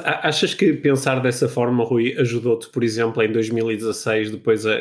[0.03, 4.77] Achas que pensar dessa forma, Rui, ajudou-te, por exemplo, em 2016, depois a.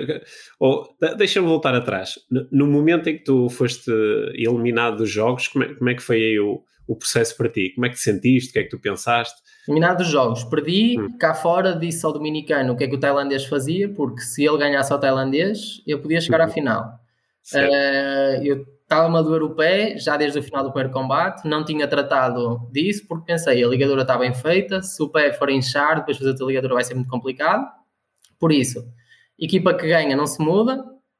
[0.58, 2.18] Ou, deixa-me voltar atrás.
[2.50, 3.90] No momento em que tu foste
[4.34, 7.72] eliminado dos jogos, como é, como é que foi aí o, o processo para ti?
[7.74, 8.50] Como é que te sentiste?
[8.50, 9.38] O que é que tu pensaste?
[9.68, 11.16] Eliminado dos jogos, perdi, hum.
[11.18, 14.58] cá fora disse ao dominicano o que é que o tailandês fazia, porque se ele
[14.58, 16.50] ganhasse ao tailandês, eu podia chegar à uhum.
[16.52, 16.98] final.
[17.54, 21.64] Uh, eu estava-me a doer o pé já desde o final do primeiro combate, não
[21.64, 25.96] tinha tratado disso porque pensei, a ligadura está bem feita, se o pé for inchar,
[25.96, 27.66] depois fazer a ligadura vai ser muito complicado.
[28.38, 28.84] Por isso,
[29.38, 30.76] equipa que ganha não se muda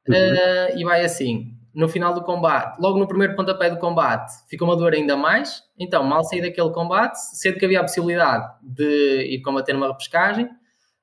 [0.07, 0.13] uhum.
[0.13, 1.51] uh, e vai assim.
[1.73, 5.63] No final do combate, logo no primeiro pontapé do combate, ficou uma dor ainda mais.
[5.79, 10.47] Então, mal saí daquele combate, sendo que havia a possibilidade de ir combater numa repescagem,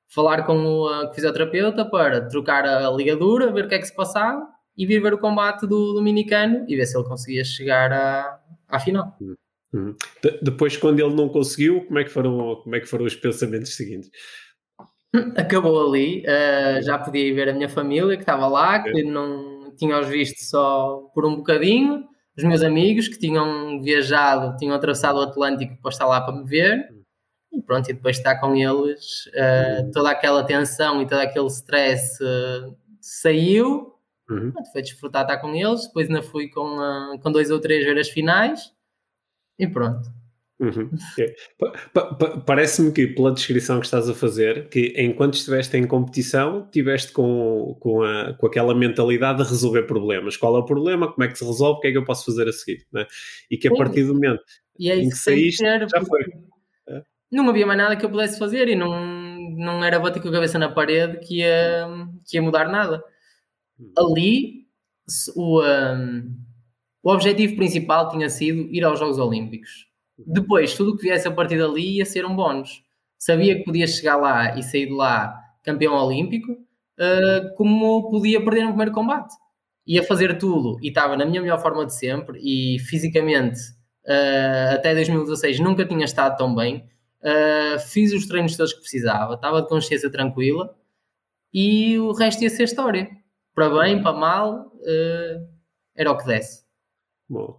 [0.07, 4.47] falar com o fisioterapeuta para trocar a ligadura, ver o que é que se passava
[4.81, 8.79] e vir ver o combate do Dominicano e ver se ele conseguia chegar à, à
[8.79, 9.15] final.
[9.21, 9.35] Uhum.
[9.71, 9.95] uhum.
[10.23, 13.15] De, depois, quando ele não conseguiu, como é que foram, como é que foram os
[13.15, 14.09] pensamentos seguintes?
[15.37, 19.71] Acabou ali, uh, já podia ir ver a minha família que estava lá, que não
[19.77, 25.21] tinha-os visto só por um bocadinho, os meus amigos que tinham viajado, tinham atravessado o
[25.21, 26.89] Atlântico para estar lá para me ver,
[27.53, 32.17] e pronto, e depois estar com eles, uh, toda aquela tensão e todo aquele stress
[32.23, 33.90] uh, saiu,
[34.31, 34.53] Uhum.
[34.71, 37.97] Foi desfrutar estar com eles, depois ainda fui com, uh, com dois ou três ver
[37.97, 38.71] as finais
[39.59, 40.09] e pronto.
[40.61, 40.91] Uhum.
[41.19, 41.33] É.
[42.45, 47.75] Parece-me que, pela descrição que estás a fazer, que enquanto estiveste em competição, estiveste com,
[47.79, 50.37] com, a, com aquela mentalidade de resolver problemas.
[50.37, 51.11] Qual é o problema?
[51.11, 51.79] Como é que se resolve?
[51.79, 52.85] O que é que eu posso fazer a seguir?
[52.93, 53.07] Né?
[53.49, 54.43] E que a partir do momento
[54.79, 56.21] é em que saíste, já foi.
[56.87, 57.01] É.
[57.31, 59.03] Não havia mais nada que eu pudesse fazer e não,
[59.57, 61.87] não era bater com a cabeça na parede que ia,
[62.23, 63.03] que ia mudar nada
[63.97, 64.61] ali
[65.35, 66.35] o, um,
[67.03, 69.87] o objetivo principal tinha sido ir aos Jogos Olímpicos.
[70.17, 72.83] Depois, tudo o que viesse a partir dali ia ser um bónus.
[73.17, 78.63] Sabia que podia chegar lá e sair de lá campeão olímpico, uh, como podia perder
[78.63, 79.33] no primeiro combate.
[79.85, 83.59] Ia fazer tudo e estava na minha melhor forma de sempre e fisicamente
[84.05, 86.87] uh, até 2016 nunca tinha estado tão bem.
[87.23, 90.75] Uh, fiz os treinos todos que precisava, estava de consciência tranquila
[91.53, 93.20] e o resto ia ser história
[93.53, 95.47] para bem, para mal, uh,
[95.95, 96.61] era o que desse.
[97.31, 97.55] Bom,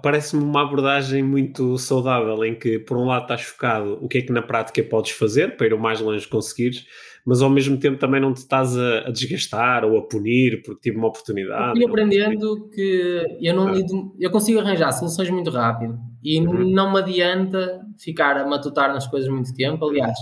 [0.00, 4.22] parece-me uma abordagem muito saudável em que, por um lado, estás focado o que é
[4.22, 6.86] que na prática podes fazer para ir o mais longe conseguires,
[7.26, 10.82] mas ao mesmo tempo também não te estás a, a desgastar ou a punir porque
[10.82, 11.72] tive uma oportunidade.
[11.72, 14.12] Fui aprendendo que eu não ah.
[14.20, 16.70] eu consigo arranjar soluções muito rápido e uhum.
[16.70, 19.84] não me adianta ficar a matutar nas coisas muito tempo.
[19.84, 20.16] Aliás,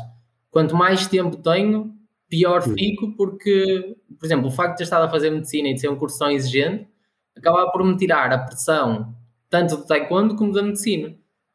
[0.51, 1.93] quanto mais tempo tenho,
[2.31, 2.75] pior hum.
[2.75, 5.89] fico porque, por exemplo, o facto de ter estado a fazer medicina e de ser
[5.89, 6.89] um curso tão exigente
[7.37, 9.15] acabava por me tirar a pressão
[9.51, 11.15] tanto do taekwondo como da medicina.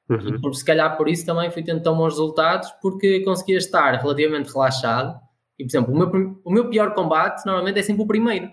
[0.10, 0.36] Uhum.
[0.36, 3.96] E por, se calhar por isso também fui tendo tão bons resultados porque conseguia estar
[3.96, 5.20] relativamente relaxado.
[5.58, 8.52] E, por exemplo, o meu, o meu pior combate normalmente é sempre o primeiro.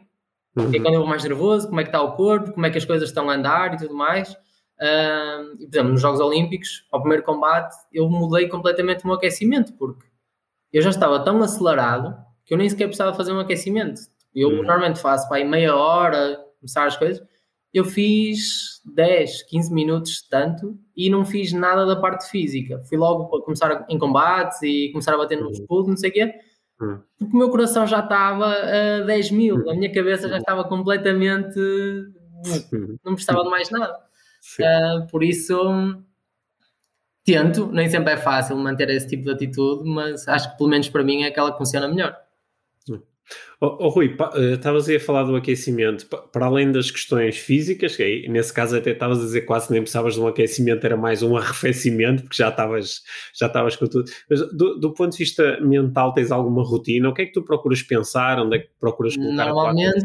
[0.57, 0.71] Uhum.
[0.73, 2.79] É quando eu vou mais nervoso, como é que está o corpo, como é que
[2.79, 4.31] as coisas estão a andar e tudo mais.
[4.33, 9.73] Uh, por exemplo, nos Jogos Olímpicos, ao primeiro combate, eu mudei completamente o meu aquecimento,
[9.75, 10.05] porque
[10.73, 14.01] eu já estava tão acelerado que eu nem sequer precisava fazer um aquecimento.
[14.35, 14.57] Eu uhum.
[14.63, 17.23] normalmente faço para aí meia hora, começar as coisas.
[17.73, 22.83] Eu fiz 10, 15 minutos tanto e não fiz nada da parte física.
[22.89, 25.67] Fui logo para começar em combates e começar a bater nos uhum.
[25.67, 26.35] pulos, não sei o quê.
[26.81, 27.01] Uhum.
[27.19, 31.59] Porque o meu coração já estava a 10 mil, a minha cabeça já estava completamente.
[31.59, 32.97] Uhum.
[33.05, 33.97] Não precisava de mais nada.
[34.59, 35.55] Uh, por isso,
[37.25, 40.89] tento, nem sempre é fácil manter esse tipo de atitude, mas acho que pelo menos
[40.89, 42.17] para mim é aquela que funciona melhor.
[43.61, 47.95] Oh, oh Rui, eh, estavas aí a falar do aquecimento, para além das questões físicas,
[47.95, 50.97] que aí, nesse caso até estavas a dizer quase nem precisavas de um aquecimento, era
[50.97, 54.11] mais um arrefecimento, porque já estavas já estavas com tudo.
[54.29, 57.09] Mas do, do, ponto de vista mental, tens alguma rotina?
[57.09, 58.41] O que é que tu procuras pensar?
[58.41, 60.05] Onde é que procuras colocar Normalmente,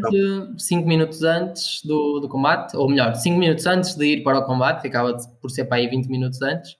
[0.56, 4.44] 5 minutos antes do, do combate, ou melhor, 5 minutos antes de ir para o
[4.44, 6.76] combate, ficava por ser para aí 20 minutos antes,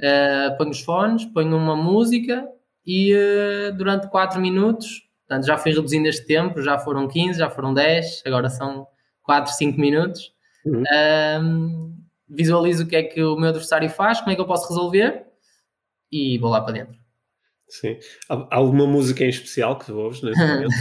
[0.00, 2.48] uh, ponho os fones, ponho uma música
[2.86, 7.48] e uh, durante 4 minutos Portanto, já fui reduzindo este tempo, já foram 15, já
[7.48, 8.88] foram 10, agora são
[9.22, 10.34] 4, 5 minutos.
[10.64, 10.82] Uhum.
[11.40, 14.68] Um, visualizo o que é que o meu adversário faz, como é que eu posso
[14.68, 15.24] resolver
[16.10, 16.98] e vou lá para dentro.
[17.68, 17.96] Sim.
[18.28, 20.74] Há alguma música em especial que tu ouves nesse momento?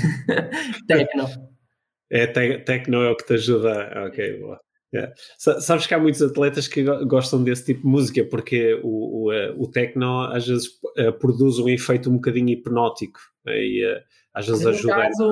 [0.87, 1.27] Tecno.
[2.09, 4.07] É, te, Tecno é o que te ajuda.
[4.07, 4.59] Ok, boa.
[4.93, 5.13] Yeah.
[5.37, 9.53] Sabes que há muitos atletas que gostam desse tipo de música porque o, o, eh,
[9.55, 10.65] o techno às vezes
[10.97, 13.99] uh, produz um efeito um bocadinho hipnótico né, e uh,
[14.33, 14.95] às vezes no ajuda.
[14.95, 15.31] Caso,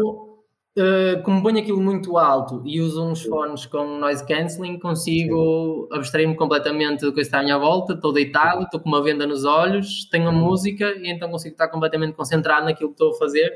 [0.78, 6.36] uh, como ponho aquilo muito alto e uso uns fones com noise cancelling, consigo abstrair-me
[6.36, 7.94] completamente do que está à minha volta.
[7.94, 10.38] Estou deitado, estou com uma venda nos olhos, tenho a uhum.
[10.38, 13.52] música e então consigo estar completamente concentrado naquilo que estou a fazer.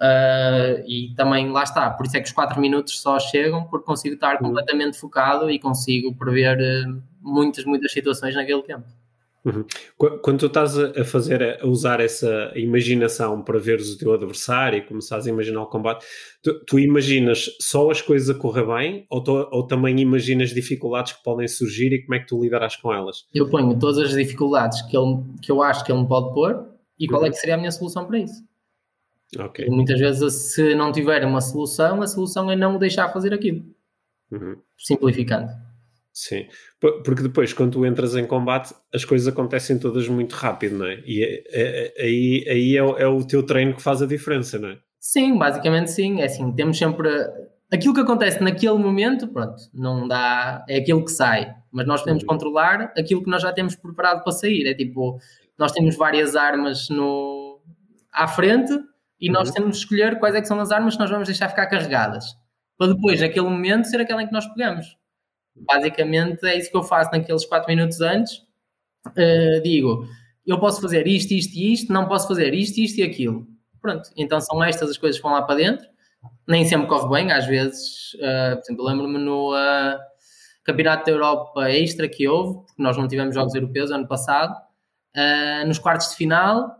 [0.00, 3.84] Uh, e também lá está, por isso é que os 4 minutos só chegam, porque
[3.84, 4.48] consigo estar uhum.
[4.48, 8.86] completamente focado e consigo prever uh, muitas, muitas situações naquele tempo.
[9.44, 9.64] Uhum.
[10.22, 14.82] Quando tu estás a fazer, a usar essa imaginação para veres o teu adversário e
[14.82, 16.04] começares a imaginar o combate,
[16.42, 21.14] tu, tu imaginas só as coisas a correr bem ou, tu, ou, também imaginas dificuldades
[21.14, 23.24] que podem surgir e como é que tu lidarás com elas?
[23.34, 26.66] Eu ponho todas as dificuldades que, ele, que eu acho que ele me pode pôr
[26.98, 27.28] e qual uhum.
[27.28, 28.49] é que seria a minha solução para isso.
[29.38, 29.66] Okay.
[29.66, 33.32] E muitas vezes, se não tiver uma solução, a solução é não o deixar fazer
[33.32, 33.62] aquilo.
[34.30, 34.56] Uhum.
[34.76, 35.50] Simplificando.
[36.12, 36.46] Sim,
[36.80, 41.00] porque depois, quando tu entras em combate, as coisas acontecem todas muito rápido, não é?
[41.06, 44.58] E é, é, é, aí, aí é, é, o teu treino que faz a diferença,
[44.58, 44.78] não é?
[44.98, 46.20] Sim, basicamente sim.
[46.20, 47.08] É assim, temos sempre.
[47.72, 50.64] Aquilo que acontece naquele momento, pronto, não dá.
[50.68, 51.54] É aquilo que sai.
[51.70, 52.28] Mas nós podemos uhum.
[52.28, 54.66] controlar aquilo que nós já temos preparado para sair.
[54.66, 55.18] É tipo,
[55.56, 57.60] nós temos várias armas no,
[58.12, 58.72] à frente
[59.20, 59.34] e uhum.
[59.34, 61.66] nós temos de escolher quais é que são as armas que nós vamos deixar ficar
[61.66, 62.24] carregadas.
[62.78, 64.96] Para depois, naquele momento, ser aquela em que nós pegamos.
[65.54, 68.38] Basicamente é isso que eu faço naqueles 4 minutos antes.
[69.08, 70.06] Uh, digo,
[70.46, 73.46] eu posso fazer isto, isto e isto, não posso fazer isto, isto e aquilo.
[73.82, 75.86] Pronto, então são estas as coisas que vão lá para dentro.
[76.48, 79.98] Nem sempre corre bem, às vezes, uh, por exemplo, lembro-me no uh,
[80.64, 84.54] Campeonato da Europa Extra que houve, porque nós não tivemos Jogos Europeus ano passado,
[85.66, 86.79] nos quartos de final,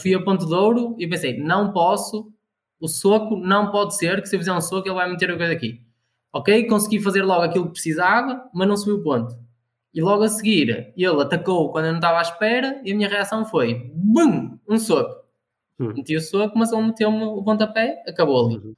[0.00, 2.32] fui a Ponto de Ouro e pensei, não posso,
[2.80, 5.36] o soco não pode ser, que se eu fizer um soco ele vai meter a
[5.36, 5.80] coisa aqui.
[6.32, 9.38] Ok, consegui fazer logo aquilo que precisava, mas não subiu o ponto.
[9.94, 13.08] E logo a seguir, ele atacou quando eu não estava à espera e a minha
[13.08, 14.58] reação foi BUM!
[14.68, 15.24] Um soco.
[15.78, 15.92] Hum.
[15.94, 18.56] Meti o soco, mas ele meteu-me o pontapé, acabou ali.
[18.56, 18.74] Uhum.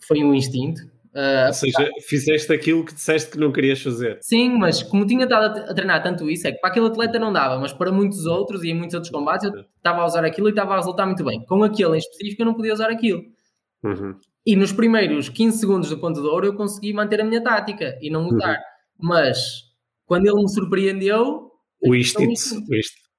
[0.00, 0.82] Foi um instinto.
[1.16, 4.18] Uh, Ou seja, fizeste aquilo que disseste que não querias fazer.
[4.20, 7.32] Sim, mas como tinha estado a treinar tanto isso, é que para aquele atleta não
[7.32, 10.48] dava, mas para muitos outros e em muitos outros combates eu estava a usar aquilo
[10.48, 11.42] e estava a resultar muito bem.
[11.46, 13.22] Com aquele em específico eu não podia usar aquilo.
[13.82, 14.14] Uhum.
[14.44, 17.98] E nos primeiros 15 segundos do ponto de ouro eu consegui manter a minha tática
[18.02, 18.58] e não mudar.
[18.58, 19.08] Uhum.
[19.08, 19.38] Mas
[20.04, 21.50] quando ele me surpreendeu.
[21.82, 22.62] O instinto,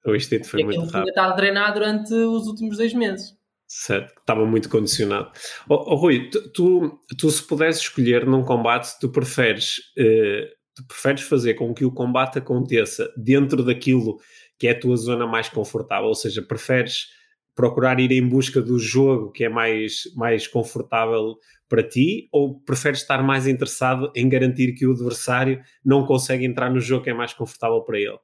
[0.06, 0.92] o instinto foi muito rápido.
[0.92, 3.37] tinha estado a treinar durante os últimos dois meses.
[3.68, 5.30] Certo, estava muito condicionado.
[5.68, 10.88] Oh, oh Rui, tu, tu, tu, se pudesses escolher num combate, tu preferes, uh, tu
[10.88, 14.18] preferes fazer com que o combate aconteça dentro daquilo
[14.58, 17.08] que é a tua zona mais confortável, ou seja, preferes
[17.54, 21.36] procurar ir em busca do jogo que é mais, mais confortável
[21.68, 26.72] para ti ou preferes estar mais interessado em garantir que o adversário não consegue entrar
[26.72, 28.18] no jogo que é mais confortável para ele?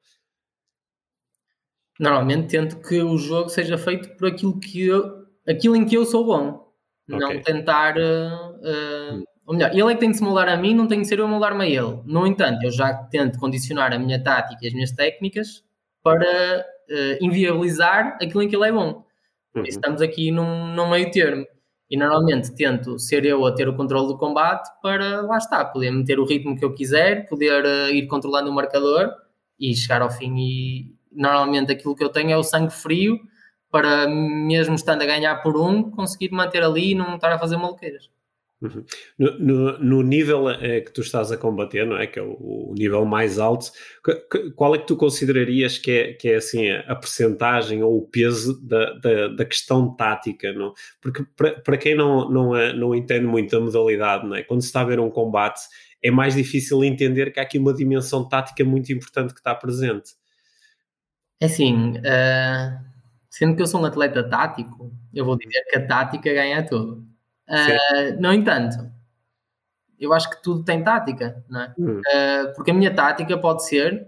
[1.99, 6.05] Normalmente tento que o jogo seja feito por aquilo, que eu, aquilo em que eu
[6.05, 6.71] sou bom.
[7.09, 7.19] Okay.
[7.19, 7.95] Não tentar.
[7.97, 11.01] Uh, uh, ou melhor, ele é que tem de se moldar a mim, não tem
[11.01, 12.01] de ser eu a moldar-me a ele.
[12.05, 15.63] No entanto, eu já tento condicionar a minha tática e as minhas técnicas
[16.01, 19.05] para uh, inviabilizar aquilo em que ele é bom.
[19.55, 19.63] Uhum.
[19.65, 21.45] Estamos aqui num, num meio termo.
[21.89, 25.91] E normalmente tento ser eu a ter o controle do combate para, lá está, poder
[25.91, 29.11] meter o ritmo que eu quiser, poder uh, ir controlando o marcador
[29.59, 30.33] e chegar ao fim.
[30.37, 33.19] E normalmente aquilo que eu tenho é o sangue frio
[33.73, 37.57] para, mesmo estando a ganhar por um, conseguir manter ali e não estar a fazer
[37.57, 38.07] maluqueiras.
[38.61, 38.85] Uhum.
[39.17, 40.45] No, no, no, nível
[40.85, 42.05] que tu estás a combater, não é?
[42.05, 43.71] Que é o, o, nível mais alto,
[44.55, 48.07] qual é que tu considerarias que é, que é assim a, a percentagem ou o
[48.07, 50.71] peso da, da, da questão tática, não?
[51.01, 54.43] Porque para quem não, não, é, não entende muito a modalidade, não é?
[54.43, 55.61] Quando se está a ver um combate,
[56.01, 60.11] é mais difícil entender que há aqui uma dimensão tática muito importante que está presente.
[61.41, 62.92] É assim, uh,
[63.33, 67.03] sendo que eu sou um atleta tático, eu vou dizer que a tática ganha tudo.
[67.49, 68.77] Uh, no entanto,
[69.99, 71.73] eu acho que tudo tem tática, não é?
[71.77, 71.99] Hum.
[71.99, 74.07] Uh, porque a minha tática pode ser: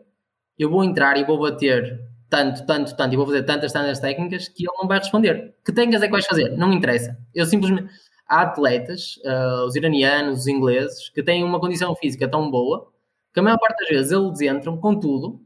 [0.60, 4.48] eu vou entrar e vou bater tanto, tanto, tanto, e vou fazer tantas, tantas técnicas
[4.48, 5.56] que ele não vai responder.
[5.66, 6.56] Que técnicas é que vais fazer?
[6.56, 7.18] Não interessa.
[7.34, 7.90] Eu simplesmente.
[8.28, 12.92] Há atletas, uh, os iranianos, os ingleses, que têm uma condição física tão boa
[13.32, 15.42] que a maior parte das vezes eles entram com tudo,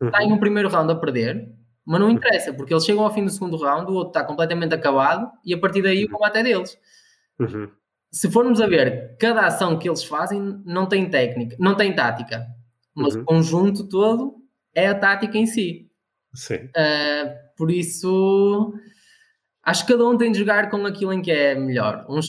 [0.00, 0.10] uhum.
[0.12, 1.52] têm um primeiro round a perder,
[1.90, 4.72] mas não interessa, porque eles chegam ao fim do segundo round, o outro está completamente
[4.72, 6.78] acabado e a partir daí o combate é deles.
[7.36, 7.68] Uhum.
[8.12, 12.46] Se formos a ver, cada ação que eles fazem não tem técnica, não tem tática,
[12.94, 13.22] mas uhum.
[13.22, 14.36] o conjunto todo
[14.72, 15.90] é a tática em si.
[16.32, 16.66] Sim.
[16.66, 18.72] Uh, por isso,
[19.64, 22.06] acho que cada um tem de jogar com aquilo em que é melhor.
[22.08, 22.28] Uns,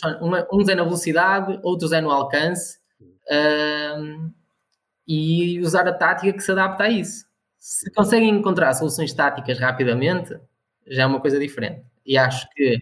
[0.51, 2.79] uns é na velocidade, outros é no alcance.
[3.29, 4.33] Uh,
[5.07, 7.29] e usar a tática que se adapta a isso.
[7.61, 10.35] Se conseguem encontrar soluções táticas rapidamente,
[10.87, 11.83] já é uma coisa diferente.
[12.03, 12.79] E acho que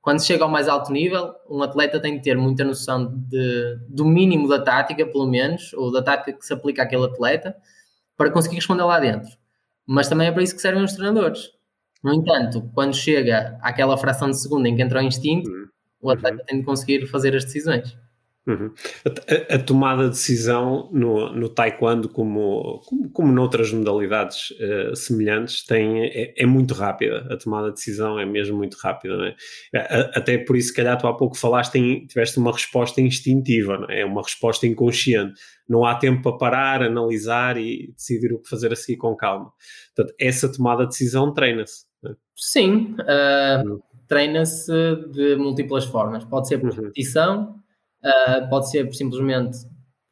[0.00, 4.04] quando chega ao mais alto nível, um atleta tem de ter muita noção de, do
[4.04, 7.56] mínimo da tática, pelo menos, ou da tática que se aplica àquele atleta,
[8.16, 9.36] para conseguir responder lá dentro.
[9.84, 11.50] Mas também é para isso que servem os treinadores.
[12.00, 15.66] No entanto, quando chega àquela fração de segundo em que entra o instinto, uhum.
[16.02, 16.44] o atleta uhum.
[16.46, 17.98] tem de conseguir fazer as decisões.
[18.46, 18.72] Uhum.
[19.04, 25.64] A, a, tomada de decisão no, no taekwondo, como, como, como noutras modalidades uh, semelhantes,
[25.64, 27.26] tem, é, é, muito rápida.
[27.30, 29.16] A tomada de decisão é mesmo muito rápida.
[29.16, 29.36] Não é?
[30.14, 33.90] Até por isso, se calhar, tu há pouco falaste, em, tiveste uma resposta instintiva, não
[33.90, 34.00] é?
[34.00, 35.38] é uma resposta inconsciente.
[35.68, 39.52] Não há tempo para parar, analisar e decidir o que fazer a seguir com calma.
[39.94, 41.84] Portanto, essa tomada de decisão treina-se.
[42.04, 42.10] É?
[42.34, 43.80] Sim, uh, uhum.
[44.08, 44.72] treina-se
[45.12, 46.24] de múltiplas formas.
[46.24, 46.90] Pode ser por uhum.
[48.02, 49.58] Uh, pode ser simplesmente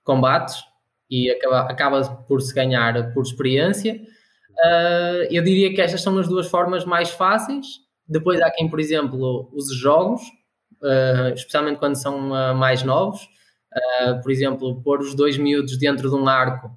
[0.04, 0.62] combates
[1.10, 4.00] e acaba, acaba por se ganhar por experiência.
[4.64, 7.66] Uh, eu diria que estas são as duas formas mais fáceis.
[8.06, 10.22] Depois há quem, por exemplo, use jogos,
[10.82, 12.18] uh, especialmente quando são
[12.54, 13.28] mais novos.
[14.22, 16.70] por exemplo, pôr os dois miúdos dentro de um arco,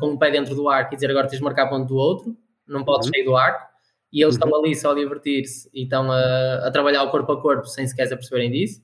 [0.00, 2.36] com um pé dentro do arco e dizer agora tens de marcar ponto do outro,
[2.66, 3.12] não podes uhum.
[3.14, 3.68] sair do arco.
[4.12, 4.44] E eles uhum.
[4.44, 7.86] estão ali só a divertir-se e estão a, a, trabalhar o corpo a corpo sem
[7.86, 8.82] sequer se aperceberem disso.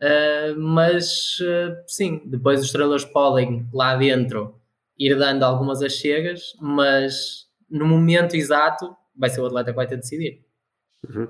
[0.00, 4.58] Uh, mas uh, sim, depois os treinadores podem lá dentro
[4.98, 9.96] ir dando algumas achegas, mas no momento exato vai ser o atleta que vai ter
[9.96, 10.49] de decidir.
[11.08, 11.28] Uhum.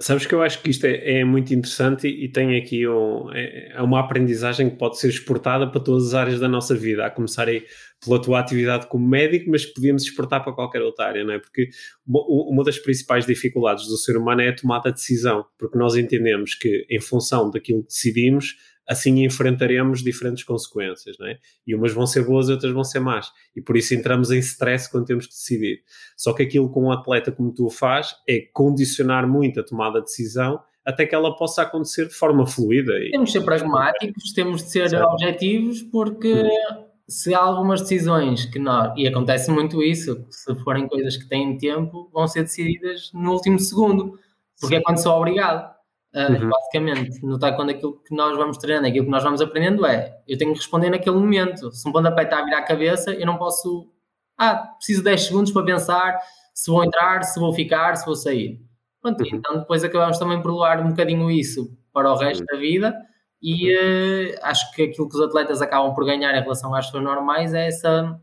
[0.00, 3.30] Sabes que eu acho que isto é, é muito interessante e, e tem aqui um,
[3.32, 7.04] é, é, uma aprendizagem que pode ser exportada para todas as áreas da nossa vida,
[7.04, 7.66] a começar aí
[8.02, 11.38] pela tua atividade como médico, mas podíamos exportar para qualquer outra área, não é?
[11.38, 11.68] Porque
[12.06, 16.54] uma das principais dificuldades do ser humano é a tomada de decisão, porque nós entendemos
[16.54, 18.56] que em função daquilo que decidimos,
[18.88, 21.38] assim enfrentaremos diferentes consequências, não é?
[21.66, 23.30] E umas vão ser boas e outras vão ser más.
[23.54, 25.82] E por isso entramos em stress quando temos que decidir.
[26.16, 30.06] Só que aquilo que um atleta como tu faz é condicionar muito a tomada de
[30.06, 32.92] decisão até que ela possa acontecer de forma fluida.
[33.10, 36.84] Temos de ser pragmáticos, temos de ser objetivos, porque hum.
[37.08, 41.56] se há algumas decisões que nós, e acontece muito isso, se forem coisas que têm
[41.56, 44.18] tempo, vão ser decididas no último segundo,
[44.60, 44.80] porque Sim.
[44.80, 45.71] é quando sou obrigado.
[46.14, 46.50] Uh, uhum.
[46.50, 50.36] Basicamente, no quando aquilo que nós vamos treinando, aquilo que nós vamos aprendendo é eu
[50.36, 51.72] tenho que responder naquele momento.
[51.72, 53.90] Se um pontapé está a virar a cabeça, eu não posso.
[54.36, 56.18] Ah, preciso de 10 segundos para pensar
[56.54, 58.60] se vou entrar, se vou ficar, se vou sair.
[59.00, 59.30] Pronto, uhum.
[59.32, 62.46] então depois acabamos também por levar um bocadinho isso para o resto uhum.
[62.52, 62.96] da vida
[63.42, 67.02] e uh, acho que aquilo que os atletas acabam por ganhar em relação às pessoas
[67.02, 68.20] normais é essa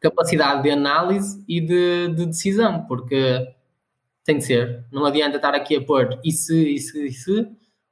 [0.00, 3.46] capacidade de análise e de, de decisão, porque
[4.26, 4.84] tem de ser.
[4.92, 7.40] Não adianta estar aqui a pôr e se, e se, e se.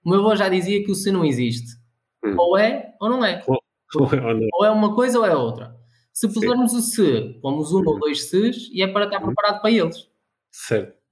[0.05, 1.79] O meu avô já dizia que o se não existe.
[2.25, 2.35] Hum.
[2.37, 3.43] Ou é ou não é.
[3.49, 3.61] Ou,
[3.97, 4.11] ou,
[4.55, 5.73] ou, é uma coisa ou é outra.
[6.13, 6.79] Se pusermos Sim.
[6.79, 7.85] o se, pomos um hum.
[7.87, 9.27] ou dois se's e é para estar hum.
[9.27, 10.09] preparado para eles.
[10.51, 11.04] Certo.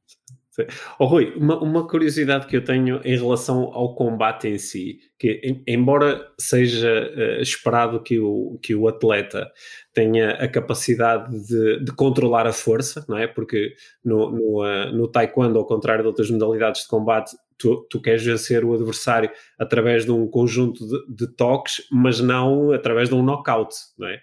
[0.98, 5.40] Oh, Rui, uma, uma, curiosidade que eu tenho em relação ao combate em si, que
[5.42, 9.50] em, embora seja uh, esperado que o, que o atleta
[9.94, 13.26] tenha a capacidade de, de controlar a força, não é?
[13.26, 13.74] Porque
[14.04, 18.22] no, no, uh, no taekwondo, ao contrário de outras modalidades de combate, tu, tu queres
[18.22, 23.22] vencer o adversário através de um conjunto de, de, toques, mas não através de um
[23.22, 24.20] knockout, não é?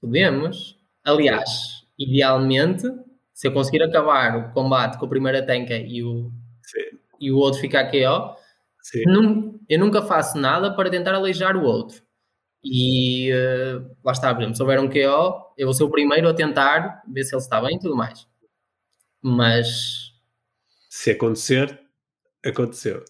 [0.00, 0.78] Podemos.
[1.04, 1.48] Aliás,
[1.98, 2.86] idealmente,
[3.42, 6.30] se eu conseguir acabar o combate com a primeira tanca e o,
[7.18, 8.36] e o outro ficar KO,
[9.04, 12.04] num, eu nunca faço nada para tentar aleijar o outro.
[12.62, 16.28] E uh, lá está, por exemplo, se houver um KO, eu vou ser o primeiro
[16.28, 18.28] a tentar ver se ele está bem e tudo mais.
[19.20, 20.12] Mas.
[20.88, 21.80] Se acontecer,
[22.46, 23.04] aconteceu.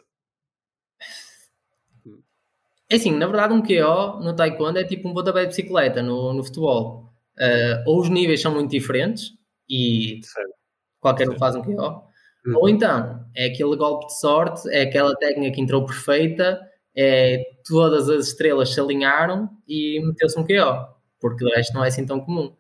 [2.88, 6.32] É assim, na verdade, um KO no Taekwondo é tipo um pontapé de bicicleta no,
[6.32, 7.12] no futebol.
[7.38, 9.41] Uh, ou os níveis são muito diferentes
[9.72, 10.52] e certo.
[11.00, 12.04] qualquer um faz um KO,
[12.46, 12.56] uhum.
[12.56, 16.60] ou então é aquele golpe de sorte, é aquela técnica que entrou perfeita,
[16.94, 21.88] é todas as estrelas se alinharam e meteu-se um KO, porque o resto não é
[21.88, 22.54] assim tão comum.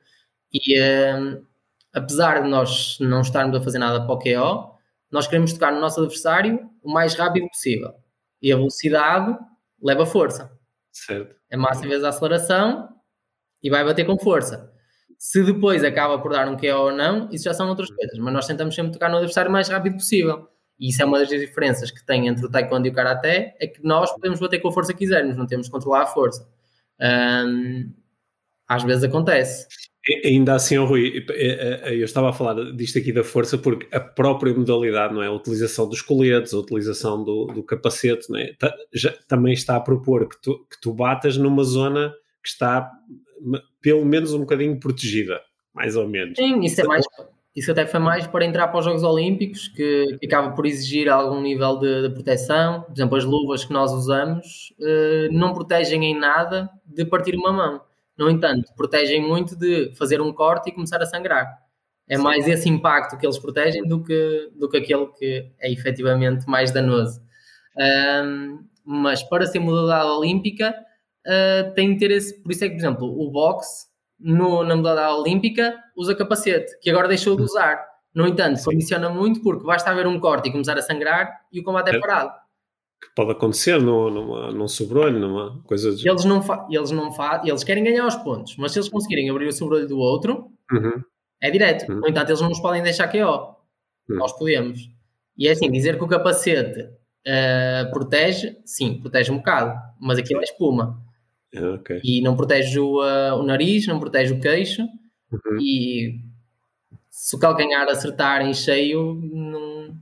[0.50, 1.46] E uh,
[1.92, 4.72] apesar de nós não estarmos a fazer nada para o KO,
[5.10, 7.92] nós queremos tocar no nosso adversário o mais rápido possível.
[8.40, 9.38] E a velocidade
[9.82, 10.50] leva força.
[10.90, 11.36] Certo.
[11.50, 12.88] É massa vezes a aceleração
[13.62, 14.71] e vai bater com força.
[15.22, 18.18] Se depois acaba por dar um KO ou não, isso já são outras coisas.
[18.18, 20.48] Mas nós tentamos sempre tocar no adversário o mais rápido possível.
[20.80, 23.68] E isso é uma das diferenças que tem entre o Taekwondo e o Karaté, é
[23.68, 26.44] que nós podemos bater com a força que quisermos, não temos que controlar a força.
[28.66, 29.68] às vezes acontece.
[30.24, 31.24] Ainda assim, Rui,
[31.84, 35.28] eu estava a falar disto aqui da força porque a própria modalidade, não é?
[35.28, 38.56] A utilização dos coletes, a utilização do, do capacete, não é?
[38.92, 42.12] Já, também está a propor que tu, que tu batas numa zona
[42.42, 42.90] que está
[43.80, 45.40] pelo menos um bocadinho protegida,
[45.74, 46.36] mais ou menos.
[46.36, 47.04] Sim, isso é mais.
[47.54, 51.10] Isso até foi mais para entrar para os Jogos Olímpicos, que, que acaba por exigir
[51.10, 52.80] algum nível de, de, proteção.
[52.82, 57.52] Por exemplo, as luvas que nós usamos eh, não protegem em nada de partir uma
[57.52, 57.82] mão.
[58.16, 61.46] No entanto, protegem muito de fazer um corte e começar a sangrar.
[62.08, 62.22] É Sim.
[62.22, 66.70] mais esse impacto que eles protegem do que, do que aquele que é efetivamente mais
[66.70, 67.20] danoso.
[67.76, 70.74] Um, mas para ser modalidade olímpica,
[71.26, 72.40] uh, tem de ter esse.
[72.42, 73.86] Por isso é que, por exemplo, o boxe
[74.18, 77.84] no, na modalidade olímpica usa capacete, que agora deixou de usar.
[78.14, 78.64] No entanto, Sim.
[78.66, 81.96] condiciona muito porque basta haver um corte e começar a sangrar e o combate é,
[81.96, 82.30] é parado.
[83.00, 85.88] Que pode acontecer numa, numa, num sobrolho, numa coisa.
[85.88, 87.10] Eles não, eles não
[87.44, 91.02] eles querem ganhar os pontos, mas se eles conseguirem abrir o sobrolho do outro, uhum.
[91.40, 91.90] é direto.
[91.90, 92.00] Uhum.
[92.00, 93.56] No entanto, eles não nos podem deixar KO.
[94.08, 94.18] Uhum.
[94.18, 94.88] Nós podemos.
[95.36, 100.40] E é assim, dizer que o capacete uh, protege, sim, protege um bocado, mas aquilo
[100.40, 101.02] é espuma.
[101.56, 102.00] Ah, okay.
[102.02, 104.82] E não protege o, uh, o, nariz, não protege o queixo.
[105.30, 105.60] Uhum.
[105.60, 106.20] E
[107.10, 109.96] se o calcanhar acertar em cheio, não,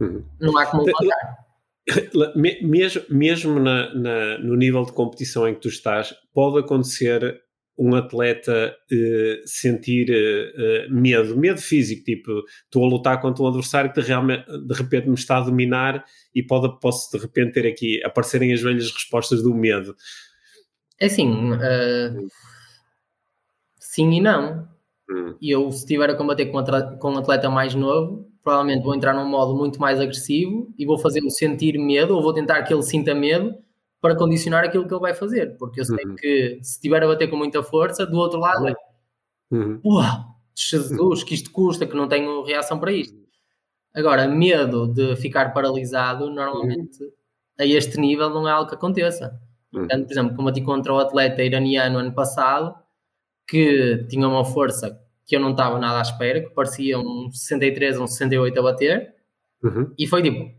[0.00, 0.24] uhum.
[0.40, 1.48] não há como levantar.
[2.36, 7.40] Mesmo, mesmo na, na, no nível de competição em que tu estás, pode acontecer
[7.78, 13.46] um atleta uh, sentir uh, uh, medo, medo físico, tipo, estou a lutar contra um
[13.46, 17.52] adversário que de, realmente, de repente me está a dominar e pode, posso de repente
[17.52, 19.94] ter aqui, aparecerem as velhas respostas do medo.
[21.00, 22.28] É assim, uh,
[23.78, 24.68] sim e não.
[25.10, 25.34] Hum.
[25.40, 26.62] Eu, se estiver a combater com,
[26.98, 30.98] com um atleta mais novo, provavelmente vou entrar num modo muito mais agressivo e vou
[30.98, 33.54] fazê-lo sentir medo, ou vou tentar que ele sinta medo
[34.00, 35.56] para condicionar aquilo que ele vai fazer.
[35.56, 36.14] Porque eu sei uhum.
[36.16, 38.74] que se estiver a bater com muita força, do outro lado é
[39.50, 39.80] uhum.
[40.54, 43.16] Jesus, que isto custa, que não tenho reação para isto.
[43.94, 47.10] Agora, medo de ficar paralisado, normalmente uhum.
[47.58, 49.40] a este nível não é algo que aconteça.
[49.72, 52.74] Portanto, por exemplo, combati contra o atleta iraniano ano passado,
[53.46, 57.98] que tinha uma força que eu não estava nada à espera, que parecia um 63,
[57.98, 59.14] um 68 a bater,
[59.62, 59.92] uhum.
[59.98, 60.50] e foi tipo,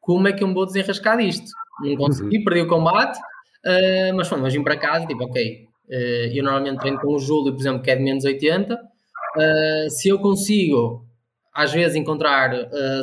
[0.00, 1.50] como é que eu me vou desenrascar disto?
[1.80, 2.44] Não consegui, uhum.
[2.44, 5.94] perdi o combate, uh, mas foi, mas vim para casa, tipo, ok, uh,
[6.34, 8.78] eu normalmente treino com o Júlio, por exemplo, que é de menos 80, uh,
[9.38, 11.06] ah, se eu consigo,
[11.54, 12.50] às vezes, encontrar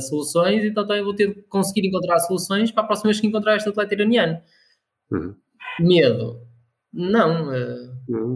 [0.02, 3.56] soluções, então eu vou ter de conseguir encontrar soluções para a próxima vez que encontrar
[3.58, 4.40] este atleta iraniano.
[5.12, 5.36] Uhum.
[5.80, 6.42] Medo?
[6.94, 7.50] Não.
[7.50, 8.36] Uh.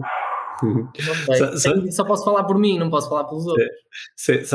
[0.62, 3.66] Não só, só, posso falar por mim, não posso falar pelos outros.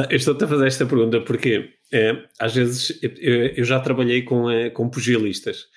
[0.09, 3.11] eu estou-te a fazer esta pergunta porque é, às vezes eu,
[3.57, 5.67] eu, já trabalhei com, é, com pugilistas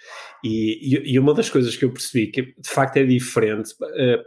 [0.42, 4.22] e, e, uma das coisas que eu percebi que de facto é diferente é,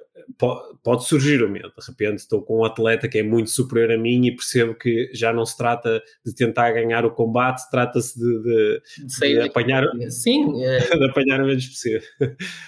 [0.83, 1.71] pode surgir o medo.
[1.77, 5.09] De repente estou com um atleta que é muito superior a mim e percebo que
[5.13, 9.83] já não se trata de tentar ganhar o combate, trata-se de, de, de, de apanhar,
[10.09, 10.79] sim, é...
[10.79, 12.01] de apanhar o menos possível.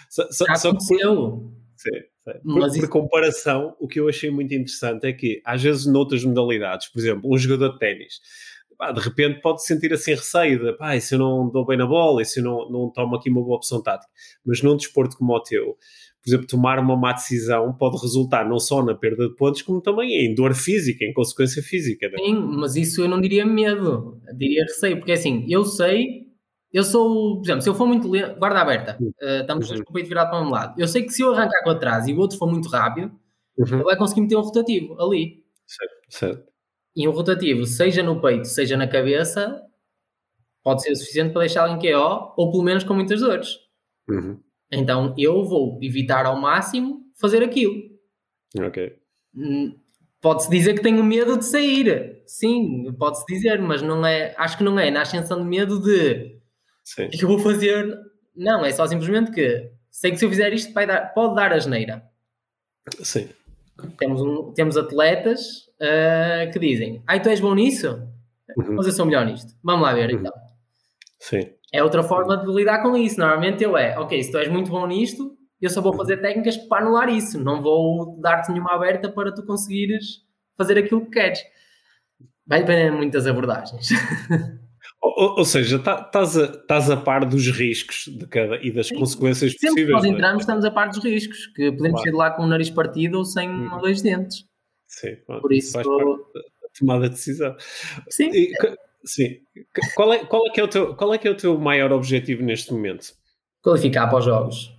[0.09, 1.89] Só, só, só que por, sim,
[2.43, 6.87] por, por, comparação, o que eu achei muito interessante é que às vezes noutras modalidades,
[6.87, 8.19] por exemplo, um jogador de ténis
[8.93, 12.21] de repente pode sentir assim receio de pá, se eu não dou bem na bola,
[12.21, 14.11] e se eu não, não tomo aqui uma boa opção tática.
[14.45, 15.77] Mas num desporto como o teu,
[16.23, 19.81] por exemplo, tomar uma má decisão pode resultar não só na perda de pontos, como
[19.81, 22.09] também em dor física, em consequência física.
[22.09, 22.17] Né?
[22.17, 26.23] Sim, mas isso eu não diria medo, diria receio, porque assim, eu sei
[26.73, 29.83] eu sou, por exemplo, se eu for muito lento, guarda aberta, uh, estamos uhum.
[29.83, 30.81] com o peito virado para um lado.
[30.81, 33.11] Eu sei que se eu arrancar com atrás e o outro for muito rápido,
[33.55, 33.75] uhum.
[33.75, 35.43] ele vai conseguir meter um rotativo ali.
[35.67, 36.52] Certo, certo.
[36.95, 39.61] E um rotativo, seja no peito, seja na cabeça,
[40.63, 43.57] pode ser o suficiente para deixar em KO, ou pelo menos com muitas dores.
[44.07, 44.39] Uhum.
[44.71, 47.75] Então eu vou evitar ao máximo fazer aquilo.
[48.59, 48.95] Ok.
[49.35, 49.75] Hum,
[50.21, 52.21] pode-se dizer que tenho medo de sair.
[52.27, 56.41] Sim, pode-se dizer, mas não é, acho que não é na ascensão de medo de
[56.83, 57.05] Sim.
[57.05, 57.97] O que eu vou fazer?
[58.35, 61.53] Não, é só simplesmente que sei que se eu fizer isto vai dar, pode dar
[61.53, 62.03] asneira.
[63.01, 63.29] Sim.
[63.97, 68.01] Temos, um, temos atletas uh, que dizem: Ai, tu és bom nisso?
[68.57, 68.75] Uhum.
[68.75, 69.53] Mas eu sou melhor nisto.
[69.63, 70.19] Vamos lá ver uhum.
[70.19, 70.33] então.
[71.19, 71.49] Sim.
[71.71, 73.19] É outra forma de lidar com isso.
[73.19, 76.57] Normalmente eu é: Ok, se tu és muito bom nisto, eu só vou fazer técnicas
[76.57, 77.43] para anular isso.
[77.43, 80.21] Não vou dar-te nenhuma aberta para tu conseguires
[80.57, 81.39] fazer aquilo que queres.
[82.45, 83.89] Vai depender de muitas abordagens.
[85.03, 88.95] Ou, ou seja, estás a, a par dos riscos de cada, e das Sim.
[88.95, 89.75] consequências Sempre possíveis.
[89.75, 90.07] Sempre que nós é?
[90.07, 92.03] entramos, estamos a par dos riscos, que podemos claro.
[92.03, 94.45] sair lá com o nariz partido ou sem um ou dois dentes.
[94.87, 95.85] Sim, por isso faz
[96.79, 97.53] tomada de decisão.
[98.09, 98.29] Sim.
[98.33, 98.53] E,
[99.03, 99.39] sim.
[99.93, 101.91] Qual, é, qual, é que é o teu, qual é que é o teu maior
[101.91, 103.07] objetivo neste momento?
[103.61, 104.71] Qualificar para os jogos.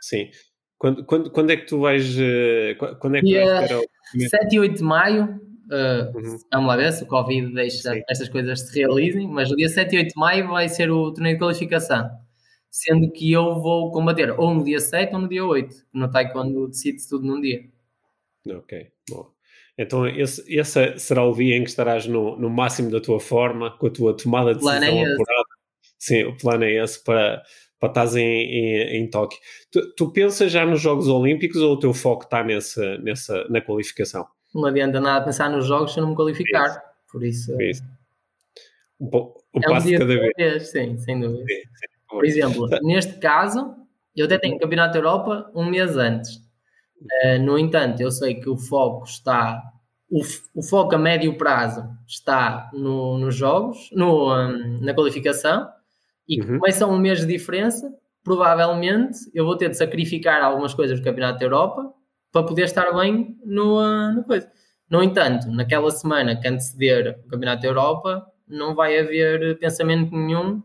[0.00, 0.30] Sim.
[0.78, 2.16] Quando, quando, quando é que tu vais.
[2.18, 3.58] Eh, quando é que yeah.
[3.58, 4.28] vais ter o...
[4.30, 6.38] 7 e 8 de maio Uh, uhum.
[6.50, 8.02] Vamos lá ver se o Covid deixa Sim.
[8.08, 11.12] estas coisas se realizem, mas o dia 7 e 8 de maio vai ser o
[11.12, 12.08] torneio de qualificação,
[12.70, 16.68] sendo que eu vou combater ou no dia 7 ou no dia 8, no Taekwondo
[16.68, 17.60] decide-se tudo num dia.
[18.48, 19.30] Ok, bom.
[19.76, 23.70] Então esse, esse será o dia em que estarás no, no máximo da tua forma,
[23.76, 25.48] com a tua tomada de decisão é apurada.
[25.98, 27.42] Sim, o plano é esse para,
[27.78, 29.38] para estás em, em, em Tóquio.
[29.70, 33.60] Tu, tu pensas já nos Jogos Olímpicos ou o teu foco está nessa, nessa, na
[33.60, 34.26] qualificação?
[34.54, 36.66] Não adianta nada pensar nos jogos se eu não me qualificar.
[36.66, 36.80] Isso.
[37.10, 37.62] Por isso.
[37.62, 37.82] isso.
[39.00, 40.32] Um, um é um passo cada vez.
[40.36, 40.70] vez.
[40.70, 41.44] Sim, sem dúvida.
[41.46, 41.88] Sim, sim.
[42.08, 43.74] Por exemplo, neste caso,
[44.16, 46.36] eu até tenho Campeonato da Europa um mês antes.
[47.00, 49.62] Uh, no entanto, eu sei que o foco está.
[50.10, 50.22] O,
[50.54, 55.68] o foco a médio prazo está no, nos jogos, no, um, na qualificação,
[56.26, 56.58] e uhum.
[56.58, 57.94] como são um mês de diferença,
[58.24, 61.92] provavelmente eu vou ter de sacrificar algumas coisas do Campeonato da Europa
[62.32, 64.50] para poder estar bem no, ah, no coisa.
[64.90, 70.62] No entanto, naquela semana que anteceder o Campeonato da Europa, não vai haver pensamento nenhum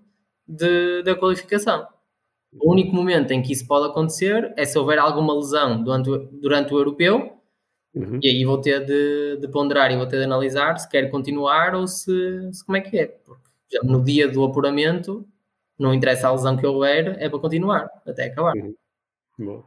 [0.47, 1.85] de, da qualificação.
[2.61, 6.73] O único momento em que isso pode acontecer é se houver alguma lesão durante, durante
[6.73, 7.37] o europeu,
[7.93, 8.19] uhum.
[8.21, 11.75] e aí vou ter de, de, ponderar e vou ter de analisar se quer continuar
[11.75, 13.07] ou se, se como é que é.
[13.07, 13.43] Porque
[13.83, 15.27] no dia do apuramento,
[15.77, 18.53] não interessa a lesão que houver, é para continuar até acabar.
[18.55, 18.75] Uhum.
[19.39, 19.63] Bom.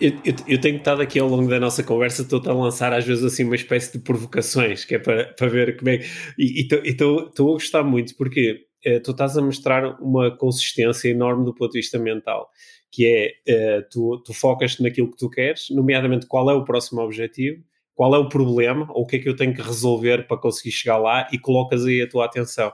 [0.00, 3.04] Eu, eu, eu, tenho estado aqui ao longo da nossa conversa, estou a lançar às
[3.04, 6.06] vezes assim uma espécie de provocações, que é para, para ver como é que.
[6.36, 11.54] E estou a gostar muito, porque eh, tu estás a mostrar uma consistência enorme do
[11.54, 12.48] ponto de vista mental,
[12.90, 17.00] que é eh, tu, tu focas naquilo que tu queres, nomeadamente qual é o próximo
[17.00, 17.62] objetivo,
[17.94, 20.72] qual é o problema, ou o que é que eu tenho que resolver para conseguir
[20.72, 22.72] chegar lá, e colocas aí a tua atenção.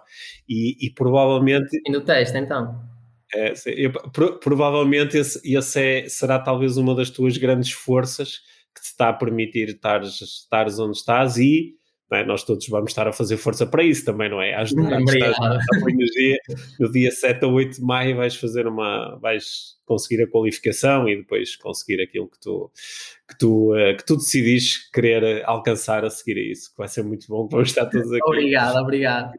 [0.48, 1.80] E, e provavelmente.
[1.86, 2.93] E no teste, então?
[3.34, 8.40] É, eu, pro, provavelmente esse, esse é, será talvez uma das tuas grandes forças
[8.74, 11.74] que te está a permitir estares onde estás e
[12.12, 12.24] é?
[12.24, 14.50] nós todos vamos estar a fazer força para isso também, não é?
[14.62, 16.38] Estás a energia,
[16.78, 21.16] no dia 7 ou 8 de maio vais fazer uma, vais conseguir a qualificação e
[21.16, 22.70] depois conseguir aquilo que tu,
[23.28, 27.02] que tu, uh, que tu decidis querer alcançar a seguir a isso, que vai ser
[27.02, 28.22] muito bom, vamos estar todos aqui.
[28.24, 29.32] obrigado, obrigado.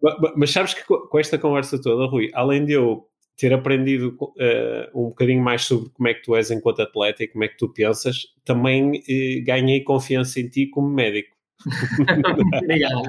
[0.00, 3.06] Mas, mas sabes que com esta conversa toda, Rui, além de eu
[3.42, 7.26] ter aprendido uh, um bocadinho mais sobre como é que tu és enquanto atleta e
[7.26, 11.36] como é que tu pensas, também uh, ganhei confiança em ti como médico.
[12.62, 13.02] Obrigado.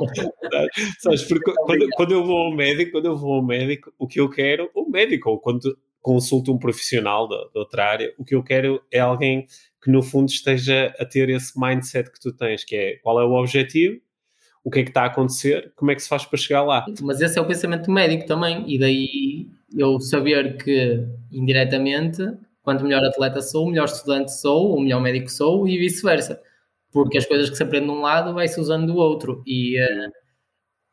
[0.98, 4.20] Sabes, porque quando, quando, eu vou ao médico, quando eu vou ao médico, o que
[4.20, 8.34] eu quero, o médico, ou quando consulto um profissional da, da outra área, o que
[8.34, 9.46] eu quero é alguém
[9.84, 13.24] que no fundo esteja a ter esse mindset que tu tens, que é qual é
[13.24, 14.02] o objetivo,
[14.64, 16.86] o que é que está a acontecer, como é que se faz para chegar lá.
[17.04, 22.22] Mas esse é o pensamento médico também, e daí eu saber que, indiretamente,
[22.62, 26.40] quanto melhor atleta sou, melhor estudante sou, ou melhor médico sou, e vice-versa.
[26.92, 29.44] Porque as coisas que se aprende de um lado vai-se usando do outro.
[29.46, 30.12] E uh,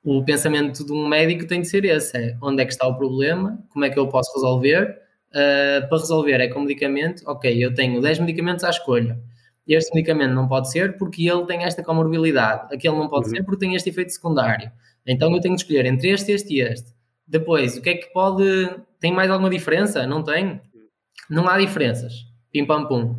[0.03, 2.97] o pensamento de um médico tem de ser esse: é onde é que está o
[2.97, 4.99] problema, como é que eu posso resolver.
[5.31, 9.17] Uh, para resolver é com medicamento, ok, eu tenho 10 medicamentos à escolha.
[9.69, 13.37] Este medicamento não pode ser porque ele tem esta comorbilidade, aquele não pode uhum.
[13.37, 14.73] ser porque tem este efeito secundário.
[15.07, 16.93] Então eu tenho de escolher entre este, este e este.
[17.31, 18.43] Depois, o que é que pode.
[18.99, 20.05] Tem mais alguma diferença?
[20.05, 20.61] Não tem?
[21.31, 22.13] Não há diferenças.
[22.53, 23.15] Pim pam pum.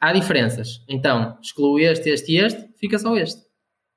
[0.00, 0.84] Há diferenças.
[0.88, 3.40] Então, excluo este, este e este, fica só este.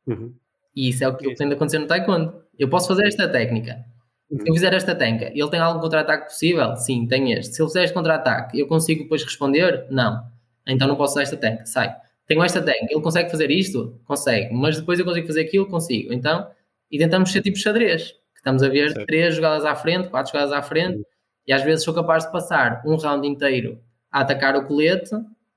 [0.06, 0.34] Uhum.
[0.76, 2.40] E isso é o que tem de acontecer no Taekwondo.
[2.58, 3.84] Eu posso fazer esta técnica.
[4.30, 6.76] se eu fizer esta tanca, ele tem algum contra-ataque possível?
[6.76, 7.56] Sim, tem este.
[7.56, 9.88] Se ele fizer este contra-ataque, eu consigo depois responder?
[9.90, 10.22] Não.
[10.68, 11.96] Então não posso usar esta tanca, sai.
[12.28, 14.00] Tenho esta tanca, ele consegue fazer isto?
[14.06, 14.54] Consegue.
[14.54, 15.66] Mas depois eu consigo fazer aquilo?
[15.66, 16.14] Consigo.
[16.14, 16.48] Então,
[16.92, 18.14] e tentamos ser tipo xadrez.
[18.48, 19.06] Estamos a ver certo.
[19.06, 21.04] três jogadas à frente, quatro jogadas à frente,
[21.46, 23.78] e às vezes sou capaz de passar um round inteiro
[24.10, 25.12] a atacar o colete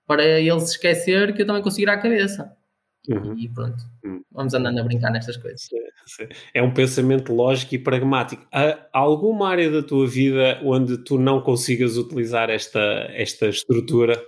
[0.09, 2.53] para ele se esquecer que eu também consigo ir à cabeça.
[3.09, 3.39] Uhum.
[3.39, 4.25] E pronto, uhum.
[4.33, 5.69] vamos andando a brincar nestas coisas.
[6.53, 8.45] É um pensamento lógico e pragmático.
[8.51, 12.81] Há alguma área da tua vida onde tu não consigas utilizar esta,
[13.13, 14.21] esta estrutura?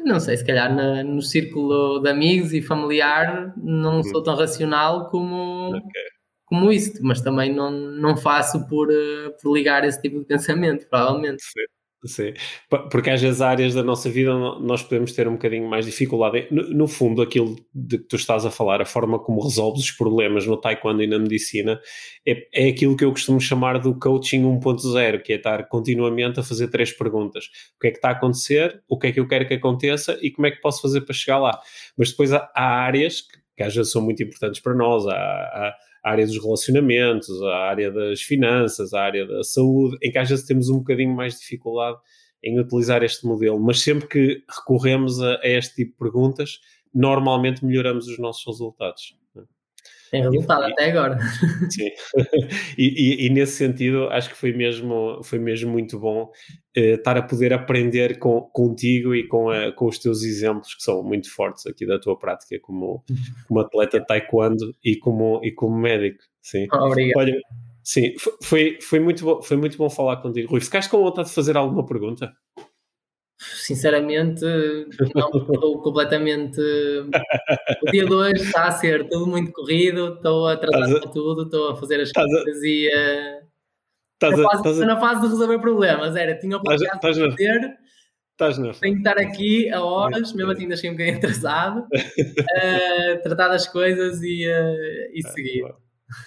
[0.00, 4.04] Não sei, se calhar na, no círculo de amigos e familiar não uhum.
[4.04, 6.19] sou tão racional como, okay.
[6.50, 10.86] Como isso, mas também não, não faço por, eh, por ligar esse tipo de pensamento,
[10.88, 11.42] provavelmente.
[11.44, 11.62] Sim.
[12.02, 12.32] Sim,
[12.90, 16.48] porque às vezes áreas da nossa vida nós podemos ter um bocadinho mais dificuldade.
[16.50, 19.90] No, no, fundo, aquilo de que tu estás a falar, a forma como resolves os
[19.90, 21.78] problemas no taekwondo e na medicina,
[22.26, 26.42] é, é aquilo que eu costumo chamar do coaching 1.0, que é estar continuamente a
[26.42, 27.44] fazer três perguntas.
[27.76, 30.18] O que é que está a acontecer, o que é que eu quero que aconteça
[30.22, 31.60] e como é que posso fazer para chegar lá.
[31.98, 35.12] Mas depois há, há áreas que, que às vezes são muito importantes para nós, há,
[35.12, 40.18] há a área dos relacionamentos, a área das finanças, a área da saúde, em que
[40.18, 41.98] às vezes temos um bocadinho mais de dificuldade
[42.42, 46.60] em utilizar este modelo, mas sempre que recorremos a, a este tipo de perguntas,
[46.94, 49.19] normalmente melhoramos os nossos resultados.
[50.10, 51.18] Tem resultado e, até agora.
[51.70, 51.90] Sim.
[52.76, 56.30] e, e, e, nesse sentido, acho que foi mesmo, foi mesmo muito bom
[56.76, 60.82] eh, estar a poder aprender com, contigo e com, a, com os teus exemplos, que
[60.82, 63.04] são muito fortes aqui da tua prática como,
[63.46, 66.22] como atleta de taekwondo e como, e como médico.
[66.42, 66.66] Sim.
[66.72, 67.18] Obrigado.
[67.18, 67.40] Olha,
[67.84, 70.50] sim, foi, foi, muito bom, foi muito bom falar contigo.
[70.50, 72.32] Rui, ficaste com vontade de fazer alguma pergunta?
[73.40, 74.44] Sinceramente,
[75.14, 76.60] não estou completamente.
[76.60, 81.00] O dia de hoje está a ser tudo muito corrido, estou a tratar a...
[81.00, 82.88] tudo, estou a fazer as coisas e.
[82.88, 83.50] Uh...
[84.22, 84.86] Estás na, fase, a...
[84.86, 87.78] na fase de resolver problemas, era, tinha o planeado a fazer.
[88.32, 93.22] Estás Tenho que estar aqui a horas, mesmo assim ainda cheguei um bocadinho atrasado, uh,
[93.22, 95.64] tratar das coisas e, uh, e seguir.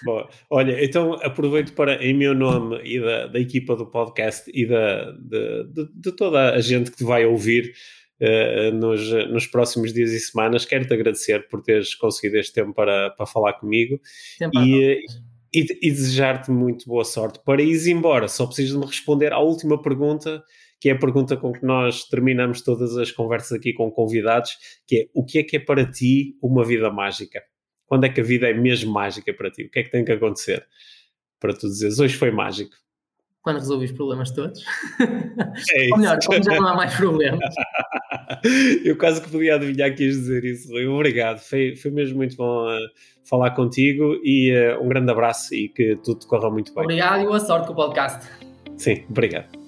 [0.04, 0.28] Boa.
[0.50, 5.12] Olha, então aproveito para, em meu nome e da, da equipa do podcast e da,
[5.12, 7.72] de, de, de toda a gente que te vai ouvir
[8.20, 13.10] uh, nos, nos próximos dias e semanas, quero-te agradecer por teres conseguido este tempo para,
[13.10, 14.00] para falar comigo
[14.54, 15.00] e, eh,
[15.54, 17.40] e, e desejar-te muito boa sorte.
[17.44, 20.42] Para ir embora, só precisas me responder à última pergunta,
[20.80, 24.56] que é a pergunta com que nós terminamos todas as conversas aqui com convidados,
[24.86, 27.42] que é o que é que é para ti uma vida mágica?
[27.86, 29.64] Quando é que a vida é mesmo mágica para ti?
[29.64, 30.66] O que é que tem que acontecer
[31.38, 32.74] para tu dizeres hoje foi mágico?
[33.42, 34.64] Quando resolvi os problemas todos.
[35.76, 37.40] É Ou melhor, quando já não há mais problemas.
[38.84, 40.86] Eu quase que podia adivinhar que ias dizer isso, Rui.
[40.86, 41.40] Obrigado.
[41.40, 42.78] Foi, foi mesmo muito bom uh,
[43.28, 46.84] falar contigo e uh, um grande abraço e que tudo corra muito bem.
[46.84, 48.26] Obrigado e boa sorte com o podcast.
[48.78, 49.63] Sim, obrigado.